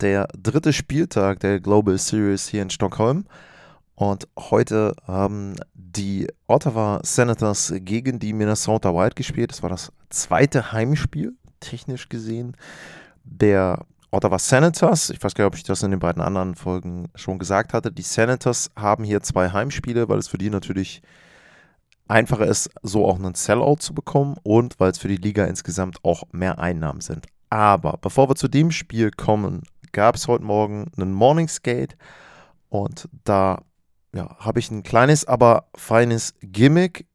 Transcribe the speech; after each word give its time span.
Der 0.00 0.28
dritte 0.36 0.74
Spieltag 0.74 1.40
der 1.40 1.58
Global 1.58 1.96
Series 1.96 2.48
hier 2.48 2.60
in 2.60 2.68
Stockholm. 2.68 3.24
Und 3.94 4.28
heute 4.38 4.94
haben 5.06 5.56
die 5.72 6.28
Ottawa 6.46 7.00
Senators 7.02 7.72
gegen 7.76 8.18
die 8.18 8.34
Minnesota 8.34 8.92
Wild 8.94 9.16
gespielt. 9.16 9.52
Das 9.52 9.62
war 9.62 9.70
das 9.70 9.90
zweite 10.10 10.72
Heimspiel, 10.72 11.32
technisch 11.60 12.10
gesehen, 12.10 12.58
der 13.24 13.86
Ottawa 14.10 14.38
Senators. 14.38 15.08
Ich 15.08 15.22
weiß 15.22 15.34
gar 15.34 15.44
nicht, 15.44 15.54
ob 15.54 15.56
ich 15.56 15.62
das 15.62 15.82
in 15.82 15.92
den 15.92 16.00
beiden 16.00 16.20
anderen 16.20 16.56
Folgen 16.56 17.08
schon 17.14 17.38
gesagt 17.38 17.72
hatte. 17.72 17.90
Die 17.90 18.02
Senators 18.02 18.70
haben 18.76 19.02
hier 19.02 19.22
zwei 19.22 19.48
Heimspiele, 19.48 20.10
weil 20.10 20.18
es 20.18 20.28
für 20.28 20.38
die 20.38 20.50
natürlich 20.50 21.00
einfacher 22.06 22.46
ist, 22.46 22.70
so 22.82 23.06
auch 23.06 23.18
einen 23.18 23.34
Sellout 23.34 23.76
zu 23.76 23.94
bekommen 23.94 24.36
und 24.42 24.78
weil 24.78 24.90
es 24.90 24.98
für 24.98 25.08
die 25.08 25.16
Liga 25.16 25.46
insgesamt 25.46 26.04
auch 26.04 26.24
mehr 26.32 26.58
Einnahmen 26.58 27.00
sind. 27.00 27.26
Aber 27.48 27.98
bevor 28.00 28.28
wir 28.28 28.34
zu 28.34 28.48
dem 28.48 28.70
Spiel 28.70 29.10
kommen, 29.10 29.62
gab 29.96 30.16
es 30.16 30.28
heute 30.28 30.44
Morgen 30.44 30.90
einen 30.98 31.14
Morning 31.14 31.48
Skate 31.48 31.96
und 32.68 33.08
da 33.24 33.62
ja, 34.14 34.36
habe 34.38 34.58
ich 34.58 34.70
ein 34.70 34.82
kleines, 34.82 35.24
aber 35.24 35.70
feines 35.74 36.34
Gimmick 36.42 37.06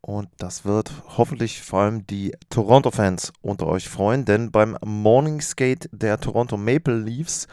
und 0.00 0.30
das 0.38 0.64
wird 0.64 0.90
hoffentlich 1.18 1.60
vor 1.60 1.80
allem 1.80 2.06
die 2.06 2.34
Toronto-Fans 2.48 3.34
unter 3.42 3.66
euch 3.66 3.86
freuen, 3.86 4.24
denn 4.24 4.50
beim 4.50 4.78
Morning 4.82 5.42
Skate 5.42 5.90
der 5.92 6.18
Toronto 6.20 6.56
Maple 6.56 7.00
Leafs, 7.00 7.48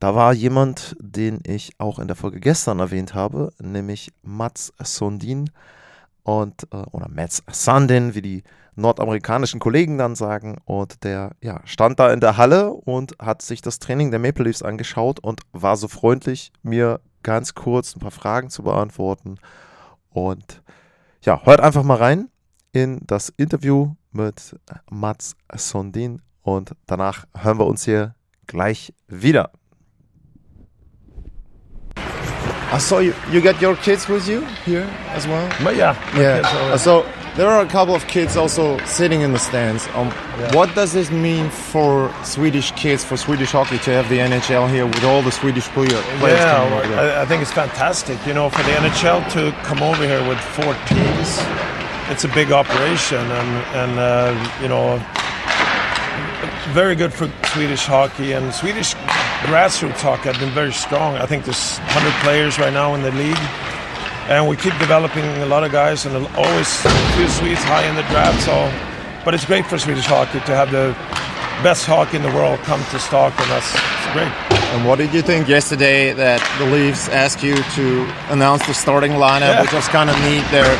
da 0.00 0.16
war 0.16 0.32
jemand, 0.32 0.96
den 0.98 1.38
ich 1.46 1.70
auch 1.78 2.00
in 2.00 2.08
der 2.08 2.16
Folge 2.16 2.40
gestern 2.40 2.80
erwähnt 2.80 3.14
habe, 3.14 3.52
nämlich 3.60 4.12
Mats 4.22 4.72
Sondin 4.82 5.48
und 6.28 6.64
äh, 6.74 6.76
oder 6.92 7.08
Mats 7.08 7.42
Sundin, 7.50 8.14
wie 8.14 8.20
die 8.20 8.42
nordamerikanischen 8.76 9.60
Kollegen 9.60 9.96
dann 9.96 10.14
sagen. 10.14 10.58
Und 10.66 11.02
der 11.02 11.30
ja, 11.40 11.62
stand 11.64 11.98
da 11.98 12.12
in 12.12 12.20
der 12.20 12.36
Halle 12.36 12.70
und 12.70 13.14
hat 13.18 13.40
sich 13.40 13.62
das 13.62 13.78
Training 13.78 14.10
der 14.10 14.20
Maple 14.20 14.44
Leafs 14.44 14.62
angeschaut 14.62 15.20
und 15.20 15.40
war 15.52 15.78
so 15.78 15.88
freundlich, 15.88 16.52
mir 16.62 17.00
ganz 17.22 17.54
kurz 17.54 17.96
ein 17.96 18.00
paar 18.00 18.10
Fragen 18.10 18.50
zu 18.50 18.62
beantworten. 18.62 19.36
Und 20.10 20.62
ja, 21.22 21.40
hört 21.46 21.60
einfach 21.60 21.82
mal 21.82 21.96
rein 21.96 22.28
in 22.72 23.00
das 23.06 23.30
Interview 23.30 23.94
mit 24.12 24.54
Mats 24.90 25.34
Sondin 25.56 26.20
und 26.42 26.72
danach 26.84 27.24
hören 27.34 27.58
wir 27.58 27.66
uns 27.66 27.86
hier 27.86 28.14
gleich 28.46 28.92
wieder. 29.06 29.50
I 32.70 32.78
saw 32.78 32.98
you. 32.98 33.14
You 33.30 33.40
got 33.40 33.60
your 33.62 33.76
kids 33.76 34.08
with 34.08 34.28
you 34.28 34.44
here 34.64 34.86
as 35.08 35.26
well. 35.26 35.48
But 35.64 35.76
yeah, 35.76 35.96
Yeah. 36.16 36.76
So 36.76 37.06
there 37.36 37.48
are 37.48 37.62
a 37.62 37.68
couple 37.68 37.94
of 37.94 38.06
kids 38.08 38.36
also 38.36 38.78
sitting 38.84 39.22
in 39.22 39.32
the 39.32 39.38
stands. 39.38 39.88
Um, 39.94 40.08
Yeah. 40.38 40.54
What 40.54 40.74
does 40.74 40.92
this 40.92 41.10
mean 41.10 41.50
for 41.50 42.12
Swedish 42.24 42.70
kids, 42.72 43.04
for 43.04 43.16
Swedish 43.16 43.52
hockey, 43.52 43.78
to 43.78 43.90
have 43.90 44.08
the 44.08 44.18
NHL 44.18 44.68
here 44.68 44.86
with 44.86 45.02
all 45.04 45.22
the 45.22 45.32
Swedish 45.32 45.66
players 45.68 45.92
yeah, 45.92 46.56
coming 46.56 46.72
over 46.78 46.88
there? 46.88 47.18
I, 47.18 47.22
I 47.22 47.26
think 47.26 47.42
it's 47.42 47.52
fantastic. 47.52 48.18
You 48.26 48.34
know, 48.34 48.50
for 48.50 48.62
the 48.62 48.72
NHL 48.72 49.20
to 49.32 49.52
come 49.64 49.82
over 49.82 50.04
here 50.04 50.22
with 50.28 50.38
four 50.56 50.74
teams, 50.86 51.28
it's 52.10 52.24
a 52.24 52.28
big 52.28 52.52
operation, 52.52 53.24
and 53.40 53.50
and 53.80 53.92
uh, 53.98 54.60
you 54.62 54.68
know, 54.68 55.00
very 56.72 56.94
good 56.94 57.12
for 57.12 57.30
Swedish 57.52 57.84
hockey 57.86 58.32
and 58.32 58.52
Swedish 58.54 58.94
grassroots 59.46 60.00
hockey 60.00 60.28
have 60.30 60.38
been 60.38 60.50
very 60.50 60.72
strong. 60.72 61.16
I 61.16 61.26
think 61.26 61.44
there's 61.44 61.78
100 61.78 62.12
players 62.24 62.58
right 62.58 62.72
now 62.72 62.94
in 62.94 63.02
the 63.02 63.12
league, 63.12 63.38
and 64.28 64.48
we 64.48 64.56
keep 64.56 64.76
developing 64.78 65.24
a 65.42 65.46
lot 65.46 65.64
of 65.64 65.72
guys, 65.72 66.04
and 66.06 66.14
always 66.36 66.84
a 66.84 66.90
few 67.16 67.28
Swedes 67.28 67.62
high 67.64 67.84
in 67.88 67.94
the 67.96 68.02
draft. 68.10 68.42
So, 68.42 68.70
but 69.24 69.34
it's 69.34 69.44
great 69.44 69.66
for 69.66 69.78
Swedish 69.78 70.06
hockey 70.06 70.40
to 70.40 70.54
have 70.54 70.70
the 70.70 70.92
best 71.62 71.86
hockey 71.86 72.16
in 72.16 72.22
the 72.22 72.32
world 72.32 72.58
come 72.60 72.82
to 72.90 72.98
Stockholm. 72.98 73.48
That's 73.48 73.72
it's 73.74 74.12
great. 74.12 74.32
And 74.74 74.86
what 74.86 74.98
did 74.98 75.14
you 75.14 75.22
think 75.22 75.48
yesterday 75.48 76.12
that 76.12 76.40
the 76.58 76.66
Leafs 76.66 77.08
asked 77.08 77.42
you 77.42 77.56
to 77.56 77.86
announce 78.28 78.66
the 78.66 78.74
starting 78.74 79.12
lineup, 79.12 79.54
Yeah. 79.56 79.62
which 79.62 79.72
was 79.72 79.88
kind 79.88 80.10
of 80.10 80.16
neat 80.22 80.44
there? 80.50 80.76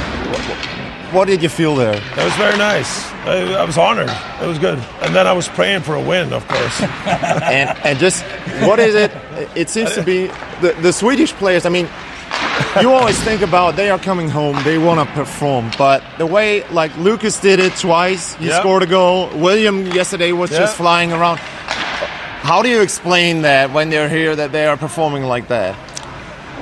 What 1.13 1.27
did 1.27 1.43
you 1.43 1.49
feel 1.49 1.75
there? 1.75 1.95
That 2.17 2.25
was 2.25 2.35
very 2.35 2.57
nice. 2.59 3.11
I, 3.25 3.55
I 3.55 3.65
was 3.65 3.79
honored. 3.79 4.11
It 4.43 4.47
was 4.47 4.59
good. 4.59 4.79
And 5.01 5.15
then 5.15 5.27
I 5.27 5.33
was 5.33 5.49
praying 5.49 5.81
for 5.83 5.95
a 5.95 6.01
win, 6.03 6.33
of 6.33 6.47
course. 6.47 6.81
and 7.07 7.79
and 7.85 7.99
just 7.99 8.23
what 8.67 8.79
is 8.79 8.95
it? 8.95 9.11
It 9.55 9.71
seems 9.71 9.95
to 9.95 10.03
be 10.03 10.27
the 10.61 10.77
the 10.83 10.93
Swedish 10.93 11.33
players. 11.33 11.65
I 11.65 11.71
mean, 11.71 11.89
you 12.81 12.91
always 12.93 13.19
think 13.23 13.41
about 13.43 13.77
they 13.77 13.89
are 13.91 13.99
coming 13.99 14.29
home, 14.29 14.63
they 14.65 14.77
want 14.79 15.01
to 15.07 15.15
perform, 15.15 15.71
but 15.79 16.03
the 16.19 16.27
way 16.27 16.63
like 16.71 16.95
Lucas 16.99 17.41
did 17.41 17.59
it 17.59 17.75
twice, 17.77 18.35
he 18.35 18.49
Yeah. 18.49 18.61
scored 18.61 18.83
a 18.83 18.87
goal. 18.87 19.29
William 19.35 19.87
yesterday 19.87 20.33
was 20.33 20.51
just 20.51 20.77
flying 20.77 21.13
around. 21.13 21.39
How 21.39 22.63
do 22.63 22.69
you 22.69 22.81
explain 22.83 23.43
that 23.43 23.73
when 23.73 23.91
they're 23.91 24.09
here 24.09 24.37
that 24.37 24.53
they 24.53 24.67
are 24.67 24.77
performing 24.77 25.25
like 25.25 25.49
that? 25.49 25.75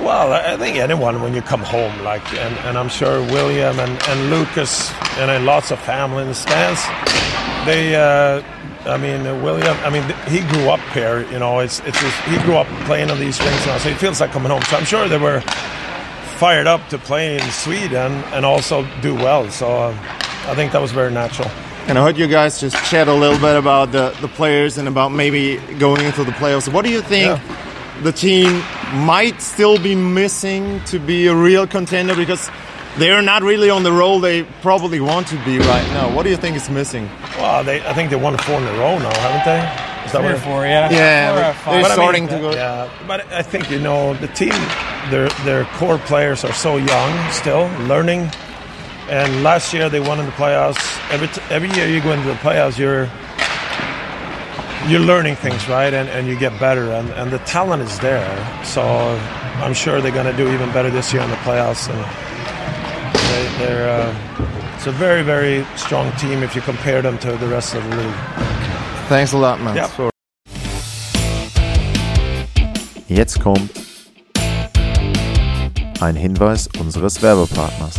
Well, 0.01 0.33
I 0.33 0.57
think 0.57 0.77
anyone 0.77 1.21
when 1.21 1.33
you 1.33 1.41
come 1.41 1.61
home, 1.61 2.03
like, 2.03 2.23
and, 2.33 2.55
and 2.65 2.77
I'm 2.77 2.89
sure 2.89 3.21
William 3.21 3.79
and, 3.79 4.03
and 4.07 4.29
Lucas 4.29 4.91
and 5.17 5.29
then 5.29 5.45
lots 5.45 5.71
of 5.71 5.79
family 5.79 6.23
in 6.23 6.29
the 6.29 6.35
stands, 6.35 6.81
they, 7.65 7.95
uh, 7.95 8.41
I 8.85 8.97
mean, 8.97 9.25
uh, 9.25 9.35
William, 9.43 9.75
I 9.83 9.89
mean, 9.89 10.03
he 10.27 10.39
grew 10.51 10.69
up 10.69 10.79
here, 10.93 11.29
you 11.31 11.39
know, 11.39 11.59
it's, 11.59 11.79
it's 11.81 11.99
just, 11.99 12.17
he 12.23 12.37
grew 12.43 12.55
up 12.55 12.67
playing 12.85 13.11
on 13.11 13.19
these 13.19 13.37
things 13.37 13.65
now, 13.65 13.77
so 13.77 13.89
he 13.89 13.95
feels 13.95 14.21
like 14.21 14.31
coming 14.31 14.51
home. 14.51 14.61
So 14.63 14.77
I'm 14.77 14.85
sure 14.85 15.07
they 15.07 15.17
were 15.17 15.41
fired 16.37 16.67
up 16.67 16.87
to 16.89 16.97
play 16.97 17.35
in 17.35 17.51
Sweden 17.51 18.11
and 18.33 18.45
also 18.45 18.87
do 19.01 19.15
well. 19.15 19.49
So 19.49 19.67
uh, 19.67 19.89
I 20.45 20.55
think 20.55 20.71
that 20.71 20.81
was 20.81 20.91
very 20.91 21.11
natural. 21.11 21.49
And 21.87 21.97
I 21.97 22.03
heard 22.03 22.17
you 22.17 22.27
guys 22.27 22.59
just 22.59 22.75
chat 22.85 23.07
a 23.07 23.13
little 23.13 23.39
bit 23.39 23.55
about 23.55 23.91
the, 23.91 24.15
the 24.21 24.27
players 24.27 24.77
and 24.77 24.87
about 24.87 25.11
maybe 25.11 25.57
going 25.79 26.05
into 26.05 26.23
the 26.23 26.31
playoffs. 26.31 26.71
What 26.71 26.85
do 26.85 26.91
you 26.91 27.01
think 27.01 27.41
the 28.03 28.11
team 28.11 28.61
might 28.93 29.41
still 29.41 29.77
be 29.77 29.95
missing 29.95 30.81
to 30.85 30.99
be 30.99 31.27
a 31.27 31.35
real 31.35 31.67
contender? 31.67 32.15
Because 32.15 32.49
they're 32.97 33.21
not 33.21 33.43
really 33.43 33.69
on 33.69 33.83
the 33.83 33.91
roll 33.91 34.19
they 34.19 34.43
probably 34.61 34.99
want 34.99 35.27
to 35.27 35.35
be 35.45 35.59
right 35.59 35.87
now. 35.93 36.13
What 36.15 36.23
do 36.23 36.29
you 36.29 36.37
think 36.37 36.55
is 36.55 36.69
missing? 36.69 37.09
Well, 37.37 37.63
they, 37.63 37.85
I 37.85 37.93
think 37.93 38.09
they 38.09 38.15
won 38.15 38.37
four 38.37 38.57
in 38.57 38.63
a 38.67 38.71
row 38.73 38.97
now, 38.97 39.13
haven't 39.19 39.45
they? 39.45 40.05
Is 40.05 40.13
that 40.13 40.21
Three 40.21 40.31
or 40.31 40.37
four, 40.37 40.65
yeah. 40.65 40.89
Yeah, 40.89 41.33
Four 41.33 41.41
but 41.43 41.55
five. 41.55 41.73
they're 41.73 41.81
But 41.81 41.91
I 41.91 41.95
mean, 41.95 41.95
starting 41.95 42.27
to 42.29 42.39
go. 42.39 42.51
Yeah, 42.53 42.89
but 43.07 43.27
I 43.31 43.41
think 43.41 43.69
you 43.69 43.79
know 43.79 44.13
the 44.15 44.27
team, 44.29 44.53
their 45.11 45.27
their 45.43 45.65
core 45.77 45.97
players 45.99 46.43
are 46.45 46.53
so 46.53 46.77
young 46.77 47.31
still, 47.31 47.67
learning. 47.87 48.29
And 49.09 49.43
last 49.43 49.73
year 49.73 49.89
they 49.89 49.99
won 49.99 50.19
in 50.19 50.25
the 50.25 50.31
playoffs. 50.33 50.79
Every 51.11 51.27
t- 51.27 51.41
every 51.49 51.69
year 51.71 51.87
you 51.87 52.01
go 52.01 52.11
into 52.13 52.27
the 52.27 52.35
playoffs, 52.35 52.77
you're 52.77 53.09
you're 54.87 55.01
learning 55.05 55.35
things, 55.37 55.67
right? 55.67 55.93
And 55.93 56.09
and 56.09 56.27
you 56.27 56.37
get 56.39 56.57
better, 56.59 56.91
and 56.93 57.09
and 57.11 57.31
the 57.31 57.39
talent 57.39 57.81
is 57.83 57.97
there. 57.99 58.27
So 58.63 58.81
I'm 59.63 59.73
sure 59.73 60.01
they're 60.01 60.11
going 60.13 60.31
to 60.31 60.37
do 60.37 60.47
even 60.53 60.71
better 60.71 60.89
this 60.91 61.11
year 61.13 61.21
in 61.23 61.29
the 61.29 61.37
playoffs. 61.43 61.89
And 61.89 61.99
they, 63.31 63.65
they're 63.65 63.89
uh, 63.89 64.75
it's 64.75 64.87
a 64.87 64.91
very 64.91 65.23
very 65.23 65.65
strong 65.75 66.11
team 66.17 66.43
if 66.43 66.55
you 66.55 66.61
compare 66.61 67.01
them 67.01 67.17
to 67.19 67.31
the 67.37 67.47
rest 67.47 67.73
of 67.75 67.83
the 67.89 67.95
league. 67.97 68.15
Thanks 69.09 69.33
a 69.33 69.37
lot, 69.37 69.59
man. 69.61 69.75
For- 69.89 70.11
Jetzt 73.09 73.39
kommt 73.39 73.71
ein 76.01 76.15
Hinweis 76.15 76.67
unseres 76.79 77.21
Werbepartners. 77.21 77.95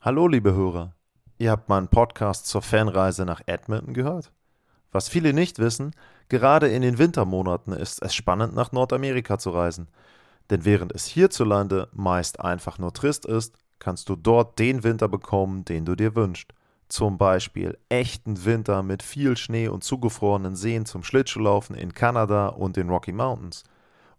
Hallo 0.00 0.26
liebe 0.26 0.52
Hörer, 0.52 0.92
ihr 1.42 1.50
habt 1.50 1.68
meinen 1.68 1.88
Podcast 1.88 2.46
zur 2.46 2.62
Fanreise 2.62 3.24
nach 3.24 3.40
Edmonton 3.46 3.94
gehört? 3.94 4.30
Was 4.92 5.08
viele 5.08 5.32
nicht 5.32 5.58
wissen, 5.58 5.92
gerade 6.28 6.68
in 6.68 6.82
den 6.82 6.98
Wintermonaten 6.98 7.72
ist 7.72 8.00
es 8.00 8.14
spannend 8.14 8.54
nach 8.54 8.70
Nordamerika 8.70 9.38
zu 9.38 9.50
reisen. 9.50 9.88
Denn 10.50 10.64
während 10.64 10.92
es 10.92 11.06
hierzulande 11.06 11.88
meist 11.92 12.38
einfach 12.38 12.78
nur 12.78 12.92
trist 12.92 13.26
ist, 13.26 13.56
kannst 13.80 14.08
du 14.08 14.14
dort 14.14 14.60
den 14.60 14.84
Winter 14.84 15.08
bekommen, 15.08 15.64
den 15.64 15.84
du 15.84 15.96
dir 15.96 16.14
wünschst. 16.14 16.52
Zum 16.88 17.18
Beispiel 17.18 17.76
echten 17.88 18.44
Winter 18.44 18.84
mit 18.84 19.02
viel 19.02 19.36
Schnee 19.36 19.66
und 19.66 19.82
zugefrorenen 19.82 20.54
Seen 20.54 20.86
zum 20.86 21.02
Schlittschuhlaufen 21.02 21.74
in 21.74 21.92
Kanada 21.92 22.48
und 22.48 22.76
den 22.76 22.88
Rocky 22.88 23.12
Mountains. 23.12 23.64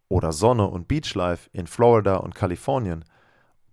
Oder 0.10 0.34
Sonne 0.34 0.68
und 0.68 0.90
Beachlife 0.90 1.50
in 1.54 1.68
Florida 1.68 2.18
und 2.18 2.36
Kalifornien. 2.36 3.06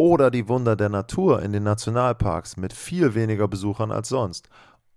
Oder 0.00 0.30
die 0.30 0.48
Wunder 0.48 0.76
der 0.76 0.88
Natur 0.88 1.42
in 1.42 1.52
den 1.52 1.62
Nationalparks 1.62 2.56
mit 2.56 2.72
viel 2.72 3.14
weniger 3.14 3.48
Besuchern 3.48 3.92
als 3.92 4.08
sonst. 4.08 4.48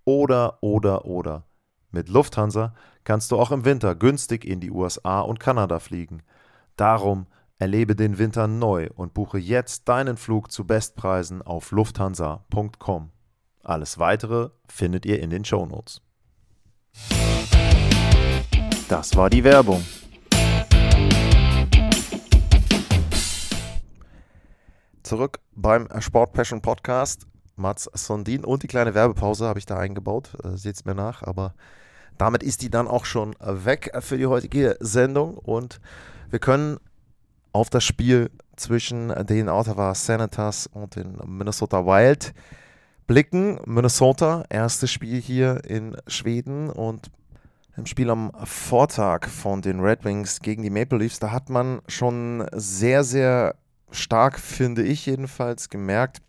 Oder, 0.05 0.59
oder, 0.61 1.03
oder. 1.03 1.44
Mit 1.91 2.07
Lufthansa 2.07 2.73
kannst 3.03 3.29
du 3.29 3.38
auch 3.38 3.51
im 3.51 3.65
Winter 3.65 3.95
günstig 3.95 4.45
in 4.45 4.61
die 4.61 4.71
USA 4.71 5.19
und 5.19 5.41
Kanada 5.41 5.79
fliegen. 5.79 6.23
Darum 6.77 7.27
erlebe 7.57 7.97
den 7.97 8.17
Winter 8.17 8.47
neu 8.47 8.88
und 8.95 9.13
buche 9.13 9.39
jetzt 9.39 9.89
deinen 9.89 10.15
Flug 10.15 10.53
zu 10.53 10.65
Bestpreisen 10.65 11.41
auf 11.41 11.71
lufthansa.com. 11.71 13.11
Alles 13.61 13.99
weitere 13.99 14.51
findet 14.69 15.06
ihr 15.06 15.21
in 15.21 15.31
den 15.31 15.44
Shownotes. 15.44 16.01
Das 18.88 19.17
war 19.17 19.29
die 19.29 19.44
Werbung. 19.44 19.83
Zurück 25.03 25.39
beim 25.53 25.89
Sport 26.00 26.31
Passion 26.31 26.61
Podcast. 26.61 27.27
Mats 27.55 27.89
Sondin 27.94 28.45
und 28.45 28.63
die 28.63 28.67
kleine 28.67 28.95
Werbepause 28.95 29.45
habe 29.45 29.59
ich 29.59 29.65
da 29.65 29.77
eingebaut. 29.77 30.31
Äh, 30.44 30.55
Seht 30.55 30.75
es 30.75 30.85
mir 30.85 30.95
nach, 30.95 31.21
aber 31.23 31.53
damit 32.17 32.41
ist 32.41 32.61
die 32.61 32.69
dann 32.69 32.88
auch 32.88 33.03
schon 33.05 33.35
weg 33.39 33.91
für 34.00 34.17
die 34.17 34.27
heutige 34.27 34.77
Sendung 34.79 35.38
und 35.38 35.81
wir 36.29 36.39
können 36.39 36.77
auf 37.51 37.69
das 37.69 37.83
Spiel 37.83 38.31
zwischen 38.55 39.09
den 39.25 39.50
Ottawa 39.50 39.94
Senators 39.94 40.67
und 40.67 40.95
den 40.95 41.17
Minnesota 41.25 41.85
Wild 41.85 42.33
blicken. 43.06 43.59
Minnesota, 43.65 44.45
erstes 44.49 44.89
Spiel 44.89 45.19
hier 45.19 45.65
in 45.65 45.97
Schweden 46.07 46.69
und 46.69 47.11
im 47.75 47.88
Spiel 47.88 48.09
am 48.09 48.31
Vortag 48.45 49.27
von 49.27 49.61
den 49.61 49.79
Red 49.79 50.06
Wings 50.06 50.39
gegen 50.39 50.63
die 50.63 50.69
Maple 50.69 50.99
Leafs, 50.99 51.19
da 51.19 51.31
hat 51.31 51.49
man 51.49 51.81
schon 51.88 52.47
sehr, 52.53 53.03
sehr 53.03 53.56
stark, 53.94 54.40
finde 54.40 54.84
ich 54.84 55.06
jedenfalls, 55.06 55.69
gemerkt, 55.69 56.22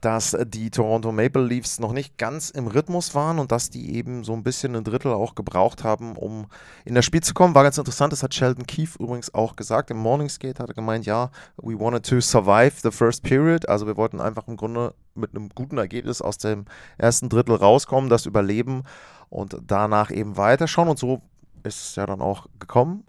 dass 0.00 0.36
die 0.46 0.70
Toronto 0.70 1.10
Maple 1.10 1.44
Leafs 1.44 1.80
noch 1.80 1.92
nicht 1.92 2.18
ganz 2.18 2.50
im 2.50 2.68
Rhythmus 2.68 3.14
waren 3.14 3.38
und 3.38 3.50
dass 3.50 3.70
die 3.70 3.96
eben 3.96 4.22
so 4.22 4.32
ein 4.32 4.44
bisschen 4.44 4.76
ein 4.76 4.84
Drittel 4.84 5.12
auch 5.12 5.34
gebraucht 5.34 5.82
haben, 5.82 6.16
um 6.16 6.46
in 6.84 6.94
das 6.94 7.04
Spiel 7.04 7.20
zu 7.20 7.34
kommen. 7.34 7.54
War 7.54 7.64
ganz 7.64 7.78
interessant, 7.78 8.12
das 8.12 8.22
hat 8.22 8.32
Sheldon 8.32 8.66
Keefe 8.66 9.02
übrigens 9.02 9.34
auch 9.34 9.56
gesagt. 9.56 9.90
Im 9.90 9.96
Morningsgate 9.96 10.60
hat 10.60 10.68
er 10.68 10.74
gemeint, 10.74 11.06
ja, 11.06 11.30
we 11.56 11.78
wanted 11.78 12.06
to 12.06 12.20
survive 12.20 12.74
the 12.82 12.92
first 12.92 13.24
period. 13.24 13.68
Also 13.68 13.86
wir 13.86 13.96
wollten 13.96 14.20
einfach 14.20 14.46
im 14.46 14.56
Grunde 14.56 14.94
mit 15.14 15.34
einem 15.34 15.48
guten 15.48 15.78
Ergebnis 15.78 16.22
aus 16.22 16.38
dem 16.38 16.66
ersten 16.96 17.28
Drittel 17.28 17.56
rauskommen, 17.56 18.08
das 18.08 18.26
überleben 18.26 18.84
und 19.30 19.58
danach 19.66 20.12
eben 20.12 20.36
weiterschauen. 20.36 20.88
Und 20.88 20.98
so 21.00 21.22
ist 21.64 21.82
es 21.82 21.96
ja 21.96 22.06
dann 22.06 22.20
auch 22.20 22.46
gekommen. 22.60 23.04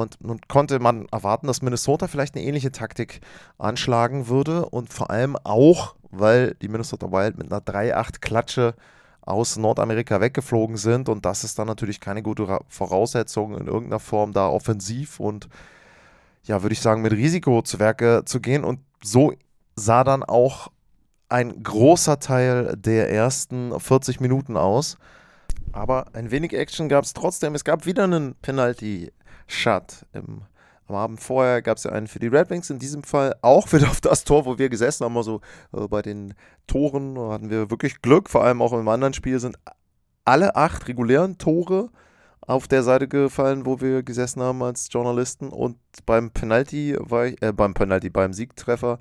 Und 0.00 0.18
nun 0.20 0.40
konnte 0.48 0.78
man 0.78 1.06
erwarten, 1.12 1.46
dass 1.46 1.62
Minnesota 1.62 2.08
vielleicht 2.08 2.34
eine 2.34 2.44
ähnliche 2.44 2.72
Taktik 2.72 3.20
anschlagen 3.58 4.28
würde 4.28 4.66
und 4.66 4.92
vor 4.92 5.10
allem 5.10 5.36
auch, 5.44 5.96
weil 6.10 6.54
die 6.62 6.68
Minnesota 6.68 7.10
Wild 7.10 7.38
mit 7.38 7.52
einer 7.52 7.62
3-8-Klatsche 7.62 8.74
aus 9.22 9.56
Nordamerika 9.56 10.20
weggeflogen 10.20 10.76
sind 10.76 11.08
und 11.08 11.24
das 11.24 11.44
ist 11.44 11.58
dann 11.58 11.68
natürlich 11.68 12.00
keine 12.00 12.22
gute 12.22 12.58
Voraussetzung 12.68 13.56
in 13.56 13.68
irgendeiner 13.68 14.00
Form 14.00 14.32
da 14.32 14.48
offensiv 14.48 15.20
und 15.20 15.48
ja, 16.44 16.62
würde 16.62 16.72
ich 16.72 16.80
sagen, 16.80 17.02
mit 17.02 17.12
Risiko 17.12 17.62
zu 17.62 17.78
Werke 17.78 18.22
zu 18.24 18.40
gehen 18.40 18.64
und 18.64 18.80
so 19.02 19.32
sah 19.76 20.02
dann 20.02 20.24
auch 20.24 20.68
ein 21.28 21.62
großer 21.62 22.18
Teil 22.18 22.76
der 22.76 23.10
ersten 23.10 23.78
40 23.78 24.20
Minuten 24.20 24.56
aus. 24.56 24.98
Aber 25.72 26.06
ein 26.12 26.30
wenig 26.30 26.52
Action 26.52 26.88
gab 26.90 27.04
es 27.04 27.14
trotzdem. 27.14 27.54
Es 27.54 27.64
gab 27.64 27.86
wieder 27.86 28.04
einen 28.04 28.34
Penalty-Shot 29.52 30.06
im 30.12 30.42
am 30.88 30.96
Abend 30.96 31.20
vorher 31.20 31.62
gab 31.62 31.78
es 31.78 31.84
ja 31.84 31.92
einen 31.92 32.08
für 32.08 32.18
die 32.18 32.26
Red 32.26 32.50
Wings, 32.50 32.68
in 32.68 32.80
diesem 32.80 33.04
Fall 33.04 33.36
auch 33.40 33.72
wieder 33.72 33.88
auf 33.88 34.00
das 34.00 34.24
Tor, 34.24 34.44
wo 34.44 34.58
wir 34.58 34.68
gesessen 34.68 35.04
haben. 35.04 35.16
Also 35.16 35.40
äh, 35.72 35.86
bei 35.86 36.02
den 36.02 36.34
Toren 36.66 37.18
hatten 37.18 37.50
wir 37.50 37.70
wirklich 37.70 38.02
Glück, 38.02 38.28
vor 38.28 38.44
allem 38.44 38.60
auch 38.60 38.72
im 38.72 38.88
anderen 38.88 39.14
Spiel 39.14 39.38
sind 39.38 39.56
alle 40.24 40.56
acht 40.56 40.88
regulären 40.88 41.38
Tore 41.38 41.88
auf 42.40 42.66
der 42.66 42.82
Seite 42.82 43.06
gefallen, 43.06 43.64
wo 43.64 43.80
wir 43.80 44.02
gesessen 44.02 44.42
haben 44.42 44.62
als 44.62 44.88
Journalisten. 44.90 45.48
Und 45.48 45.78
beim 46.04 46.30
Penalty 46.30 46.96
war 46.98 47.26
ich, 47.26 47.40
äh, 47.42 47.52
beim 47.52 47.74
Penalty, 47.74 48.10
beim 48.10 48.32
Siegtreffer 48.32 48.98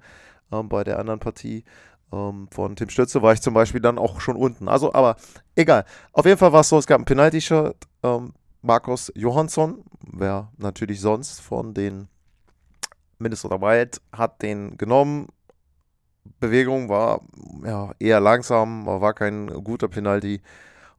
äh, 0.51 0.63
bei 0.63 0.83
der 0.83 0.99
anderen 0.99 1.19
Partie 1.19 1.65
ähm, 2.13 2.47
von 2.51 2.75
Tim 2.75 2.89
Stütze 2.89 3.21
war 3.21 3.33
ich 3.33 3.41
zum 3.41 3.53
Beispiel 3.53 3.81
dann 3.81 3.97
auch 3.97 4.21
schon 4.21 4.35
unten. 4.35 4.67
Also, 4.67 4.93
aber 4.93 5.15
egal. 5.55 5.83
Auf 6.13 6.25
jeden 6.25 6.37
Fall 6.37 6.53
war 6.53 6.61
es 6.61 6.69
so, 6.69 6.77
es 6.77 6.87
gab 6.87 7.01
ein 7.01 7.05
Penalty-Shirt. 7.05 7.75
Ähm, 8.03 8.33
Markus 8.61 9.11
Johansson, 9.15 9.83
wer 10.01 10.51
natürlich 10.57 11.01
sonst 11.01 11.41
von 11.41 11.73
den 11.73 12.07
Minnesota 13.17 13.59
Wild, 13.59 14.01
hat 14.11 14.41
den 14.41 14.77
genommen. 14.77 15.27
Bewegung 16.39 16.87
war 16.87 17.21
ja, 17.63 17.91
eher 17.97 18.19
langsam, 18.19 18.85
war 18.85 19.13
kein 19.13 19.47
guter 19.63 19.87
Penalty 19.87 20.41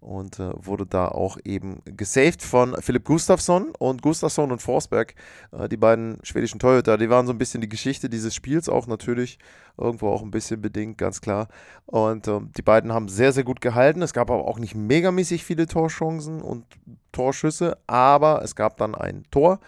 und 0.02 0.40
äh, 0.40 0.50
wurde 0.56 0.84
da 0.84 1.08
auch 1.08 1.38
eben 1.44 1.80
gesaved 1.84 2.42
von 2.42 2.76
Philipp 2.80 3.04
Gustafsson 3.04 3.72
und 3.78 4.02
Gustafsson 4.02 4.50
und 4.50 4.60
Forsberg, 4.60 5.14
äh, 5.52 5.68
die 5.68 5.76
beiden 5.76 6.18
schwedischen 6.24 6.58
Torhüter, 6.58 6.98
die 6.98 7.08
waren 7.08 7.26
so 7.26 7.32
ein 7.32 7.38
bisschen 7.38 7.60
die 7.60 7.68
Geschichte 7.68 8.10
dieses 8.10 8.34
Spiels 8.34 8.68
auch 8.68 8.86
natürlich, 8.86 9.38
irgendwo 9.78 10.08
auch 10.08 10.22
ein 10.22 10.30
bisschen 10.30 10.60
bedingt, 10.60 10.98
ganz 10.98 11.20
klar. 11.20 11.48
Und 11.86 12.26
äh, 12.28 12.40
die 12.56 12.62
beiden 12.62 12.92
haben 12.92 13.08
sehr, 13.08 13.32
sehr 13.32 13.44
gut 13.44 13.60
gehalten. 13.60 14.02
Es 14.02 14.12
gab 14.12 14.30
aber 14.30 14.46
auch 14.46 14.58
nicht 14.58 14.74
megamäßig 14.74 15.44
viele 15.44 15.66
Torchancen 15.66 16.42
und 16.42 16.66
Torschüsse, 17.12 17.78
aber 17.86 18.42
es 18.42 18.56
gab 18.56 18.76
dann 18.76 18.94
ein 18.94 19.22
Tor 19.30 19.60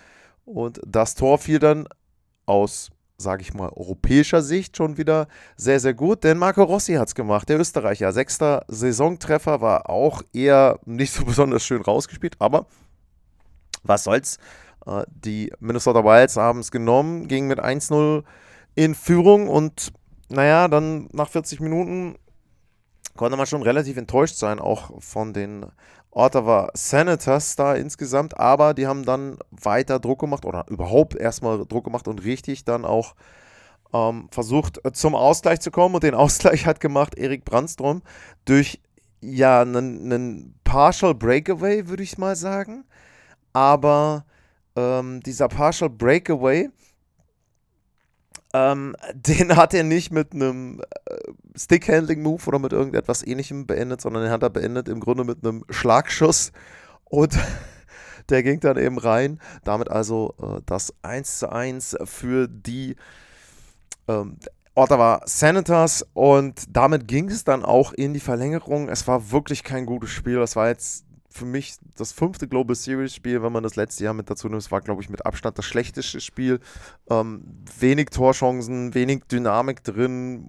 und 0.44 0.80
das 0.86 1.14
Tor 1.14 1.38
fiel 1.38 1.58
dann 1.58 1.86
aus 2.46 2.90
sage 3.16 3.42
ich 3.42 3.54
mal, 3.54 3.70
europäischer 3.70 4.42
Sicht 4.42 4.76
schon 4.76 4.96
wieder 4.96 5.28
sehr, 5.56 5.80
sehr 5.80 5.94
gut, 5.94 6.24
denn 6.24 6.38
Marco 6.38 6.62
Rossi 6.62 6.94
hat 6.94 7.08
es 7.08 7.14
gemacht, 7.14 7.48
der 7.48 7.60
Österreicher. 7.60 8.12
Sechster 8.12 8.64
Saisontreffer 8.68 9.60
war 9.60 9.88
auch 9.88 10.22
eher 10.32 10.78
nicht 10.84 11.12
so 11.12 11.24
besonders 11.26 11.64
schön 11.64 11.82
rausgespielt, 11.82 12.36
aber 12.38 12.66
was 13.82 14.04
soll's. 14.04 14.38
Äh, 14.86 15.04
die 15.08 15.52
Minnesota 15.60 16.04
Wilds 16.04 16.36
haben 16.36 16.60
es 16.60 16.70
genommen, 16.70 17.28
gingen 17.28 17.48
mit 17.48 17.62
1-0 17.62 18.24
in 18.74 18.94
Führung 18.94 19.48
und 19.48 19.92
naja, 20.28 20.68
dann 20.68 21.08
nach 21.12 21.28
40 21.28 21.60
Minuten 21.60 22.16
konnte 23.16 23.36
man 23.36 23.46
schon 23.46 23.62
relativ 23.62 23.96
enttäuscht 23.96 24.36
sein, 24.36 24.58
auch 24.58 25.00
von 25.00 25.32
den 25.32 25.66
Ottawa 26.14 26.70
Senators 26.74 27.56
da 27.56 27.74
insgesamt, 27.74 28.38
aber 28.38 28.74
die 28.74 28.86
haben 28.86 29.04
dann 29.04 29.38
weiter 29.50 29.98
Druck 29.98 30.20
gemacht 30.20 30.44
oder 30.44 30.64
überhaupt 30.68 31.16
erstmal 31.16 31.66
Druck 31.66 31.84
gemacht 31.84 32.08
und 32.08 32.24
richtig 32.24 32.64
dann 32.64 32.84
auch 32.84 33.14
ähm, 33.92 34.28
versucht 34.30 34.84
äh, 34.84 34.92
zum 34.92 35.14
Ausgleich 35.14 35.60
zu 35.60 35.70
kommen. 35.70 35.94
Und 35.94 36.04
den 36.04 36.14
Ausgleich 36.14 36.66
hat 36.66 36.80
gemacht 36.80 37.16
Erik 37.16 37.44
Brandstrom 37.44 38.02
durch 38.44 38.80
ja 39.20 39.62
einen 39.62 40.58
Partial 40.64 41.14
Breakaway, 41.14 41.88
würde 41.88 42.02
ich 42.02 42.18
mal 42.18 42.36
sagen, 42.36 42.84
aber 43.52 44.26
ähm, 44.76 45.20
dieser 45.20 45.48
Partial 45.48 45.90
Breakaway 45.90 46.68
ähm, 48.54 48.96
den 49.14 49.56
hat 49.56 49.74
er 49.74 49.82
nicht 49.82 50.10
mit 50.10 50.32
einem 50.32 50.80
äh, 50.80 51.16
Stick-Handling-Move 51.58 52.46
oder 52.46 52.58
mit 52.58 52.72
irgendetwas 52.72 53.26
ähnlichem 53.26 53.66
beendet, 53.66 54.00
sondern 54.00 54.22
den 54.22 54.32
hat 54.32 54.42
er 54.42 54.50
beendet 54.50 54.88
im 54.88 55.00
Grunde 55.00 55.24
mit 55.24 55.44
einem 55.44 55.64
Schlagschuss 55.68 56.52
und 57.04 57.36
der 58.30 58.42
ging 58.42 58.60
dann 58.60 58.78
eben 58.78 58.98
rein. 58.98 59.40
Damit 59.64 59.90
also 59.90 60.34
äh, 60.40 60.62
das 60.64 60.94
1 61.02 61.40
zu 61.40 61.52
1 61.52 61.98
für 62.04 62.48
die 62.48 62.96
ähm, 64.08 64.38
Ottawa 64.76 65.20
Senators 65.24 66.04
und 66.14 66.64
damit 66.68 67.06
ging 67.06 67.28
es 67.28 67.44
dann 67.44 67.64
auch 67.64 67.92
in 67.92 68.12
die 68.12 68.20
Verlängerung. 68.20 68.88
Es 68.88 69.06
war 69.06 69.30
wirklich 69.30 69.62
kein 69.62 69.86
gutes 69.86 70.10
Spiel. 70.10 70.38
Es 70.38 70.56
war 70.56 70.68
jetzt 70.68 71.03
für 71.34 71.46
mich 71.46 71.74
das 71.96 72.12
fünfte 72.12 72.46
Global 72.46 72.76
Series 72.76 73.12
Spiel, 73.12 73.42
wenn 73.42 73.50
man 73.50 73.64
das 73.64 73.74
letzte 73.74 74.04
Jahr 74.04 74.14
mit 74.14 74.30
dazu 74.30 74.48
nimmt. 74.48 74.70
War, 74.70 74.80
glaube 74.80 75.02
ich, 75.02 75.10
mit 75.10 75.26
Abstand 75.26 75.58
das 75.58 75.64
schlechteste 75.64 76.20
Spiel. 76.20 76.60
Ähm, 77.10 77.64
wenig 77.80 78.10
Torchancen, 78.10 78.94
wenig 78.94 79.24
Dynamik 79.24 79.82
drin. 79.82 80.48